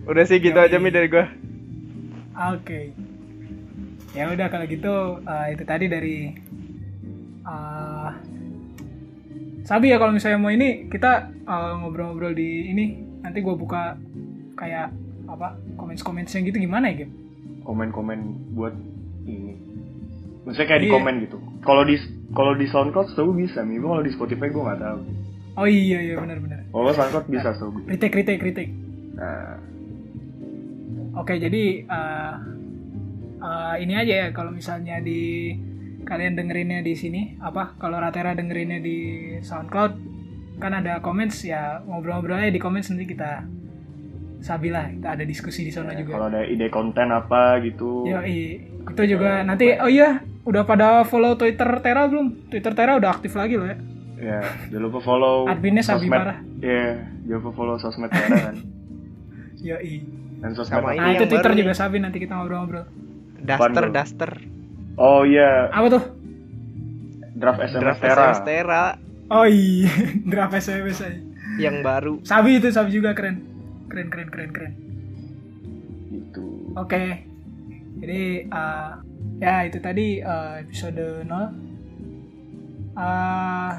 udah 0.04 0.24
sih 0.26 0.38
gitu 0.38 0.54
Yoi. 0.54 0.66
aja 0.66 0.76
mi 0.76 0.90
dari 0.90 1.06
gua 1.06 1.26
Oke. 2.32 2.96
Ya 4.12 4.28
udah 4.28 4.46
kalau 4.46 4.64
gitu 4.64 4.92
eh, 5.18 5.46
itu 5.50 5.64
tadi 5.64 5.86
dari 5.86 6.16
eh, 7.42 8.08
Sabi 9.62 9.88
ya 9.88 9.96
kalau 9.96 10.12
misalnya 10.12 10.36
mau 10.36 10.50
ini 10.50 10.86
kita 10.86 11.12
eh, 11.42 11.72
ngobrol-ngobrol 11.78 12.32
di 12.32 12.68
ini 12.68 12.84
nanti 13.20 13.38
gue 13.38 13.54
buka 13.54 13.96
kayak 14.52 14.92
apa 15.24 15.56
komen-komen 15.74 16.26
yang 16.26 16.44
gitu 16.44 16.58
gimana 16.60 16.92
ya 16.92 17.02
Gem? 17.02 17.10
komen-komen 17.62 18.18
buat 18.52 18.74
ini 19.24 19.54
maksudnya 20.42 20.68
kayak 20.68 20.82
di 20.82 20.88
Iya. 20.90 20.94
komen 20.94 21.14
gitu 21.22 21.38
kalau 21.62 21.82
di 21.82 21.94
kalau 22.32 22.52
di 22.52 22.66
SoundCloud 22.66 23.06
setahu 23.08 23.30
bisa 23.32 23.62
nih 23.62 23.78
kalau 23.78 24.02
di 24.02 24.10
Spotify 24.10 24.50
gue 24.50 24.60
nggak 24.60 24.82
tahu 24.82 25.00
Oh 25.52 25.64
iya 25.64 26.00
iya 26.02 26.14
benar-benar. 26.18 26.66
kalau 26.68 26.90
SoundCloud 26.90 27.26
bisa 27.28 27.48
setahu 27.54 27.70
gue 27.72 27.82
Kritik 27.88 28.10
kritik 28.12 28.38
kritik. 28.38 28.68
nah 29.14 29.56
Oke 31.14 31.38
jadi 31.38 31.62
eh, 31.86 32.32
eh, 33.42 33.74
ini 33.82 33.94
aja 33.98 34.14
ya 34.14 34.28
kalau 34.30 34.54
misalnya 34.54 35.02
di 35.02 35.52
kalian 36.02 36.34
dengerinnya 36.34 36.82
di 36.82 36.94
sini 36.98 37.38
apa 37.38 37.78
kalau 37.78 37.98
Ratera 37.98 38.34
dengerinnya 38.34 38.82
di 38.82 38.98
SoundCloud 39.42 39.92
kan 40.58 40.72
ada 40.78 41.02
comments 41.02 41.42
ya 41.42 41.82
ngobrol-ngobrol 41.86 42.38
aja 42.38 42.54
di 42.54 42.62
comments 42.62 42.90
nanti 42.90 43.06
kita 43.06 43.46
sabilah 44.42 44.90
kita 44.90 45.08
ada 45.14 45.24
diskusi 45.26 45.62
di 45.62 45.70
sana 45.70 45.94
ya, 45.94 46.02
juga. 46.02 46.18
kalau 46.18 46.26
ada 46.34 46.42
ide 46.42 46.66
konten 46.70 47.14
apa 47.14 47.62
gitu 47.62 48.06
Yo 48.06 48.20
itu 48.26 49.02
juga 49.06 49.46
nanti 49.46 49.78
oh 49.78 49.86
iya 49.86 50.26
udah 50.42 50.66
pada 50.66 51.06
follow 51.06 51.38
Twitter 51.38 51.78
Tera 51.78 52.10
belum? 52.10 52.50
Twitter 52.50 52.74
Tera 52.74 52.98
udah 52.98 53.10
aktif 53.14 53.38
lagi 53.38 53.54
loh 53.54 53.70
ya. 53.70 53.78
ya 54.18 54.40
jangan 54.74 54.82
lupa 54.90 54.98
follow 54.98 55.46
Adminnya 55.46 55.86
Sabi 55.86 56.10
sosmed. 56.10 56.18
parah. 56.18 56.38
Iya, 56.58 56.86
jangan 57.26 57.38
lupa 57.38 57.50
follow 57.54 57.76
sosmed 57.78 58.10
Tera 58.10 58.36
kan 58.50 58.56
Yo 59.66 59.78
dan 60.42 60.50
sosmed 60.58 60.74
Sama 60.74 60.90
apa? 60.90 60.98
ini 60.98 61.06
Nah 61.06 61.10
itu 61.14 61.24
Twitter 61.30 61.52
juga 61.54 61.72
nih. 61.72 61.78
Sabi 61.78 61.96
nanti 62.02 62.18
kita 62.18 62.34
ngobrol-ngobrol. 62.34 62.86
Daster 63.42 63.84
bro? 63.84 63.92
daster 63.92 64.30
oh 64.94 65.22
iya 65.22 65.68
Apa 65.68 65.86
tuh? 65.90 66.04
draft 67.32 67.60
SMS 67.60 67.80
draft 67.80 68.00
Tera 68.00 68.22
SMS 68.24 68.40
Tera 68.42 68.84
Oh 69.26 69.48
iya, 69.48 69.88
draft 70.30 70.52
SMS 70.54 71.00
aja. 71.00 71.16
yang 71.56 71.80
baru 71.80 72.20
Sabi 72.22 72.60
itu 72.60 72.68
Sabi 72.68 72.92
juga 72.92 73.16
keren. 73.16 73.40
Keren 73.88 74.08
keren 74.08 74.28
keren 74.28 74.50
keren. 74.52 74.72
gitu 76.10 76.76
Oke. 76.76 77.24
Jadi 77.96 78.44
uh, 78.46 79.00
ya 79.40 79.64
itu 79.64 79.80
tadi 79.80 80.20
uh, 80.20 80.60
episode 80.60 81.24
0. 81.24 81.32
Uh, 82.92 83.72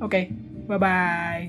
Oke, 0.00 0.32
bye 0.64 0.80
bye. 0.80 1.44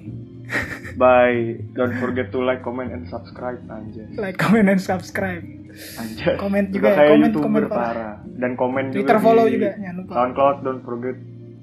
Bye. 1.02 1.64
Don't 1.74 1.96
forget 1.98 2.30
to 2.36 2.40
like, 2.44 2.62
comment, 2.62 2.92
and 2.92 3.08
subscribe 3.08 3.60
anjay. 3.72 4.08
Like, 4.20 4.38
comment, 4.38 4.68
and 4.68 4.82
subscribe. 4.82 5.44
Anjay. 5.72 6.36
Komen 6.36 6.68
Udah 6.68 6.76
juga 6.76 6.90
ya, 6.92 6.96
kayak 7.00 7.10
komen, 7.10 7.24
YouTuber 7.32 7.44
komen 7.48 7.64
parah. 7.72 7.80
parah. 7.80 8.14
Dan 8.36 8.52
komen 8.60 8.84
Twitter 8.92 9.18
juga 9.18 9.24
follow 9.24 9.46
di 9.48 9.54
juga, 9.56 9.70
jangan 9.80 9.96
lupa. 10.04 10.12
SoundCloud 10.12 10.58
don't 10.68 10.84
forget 10.84 11.18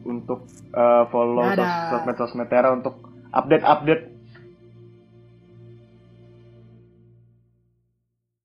untuk 0.08 0.40
uh, 0.72 1.04
follow 1.12 1.44
sosmed 1.92 2.16
sosmed 2.16 2.48
Tera 2.48 2.68
untuk 2.72 2.94
update-update 3.36 4.17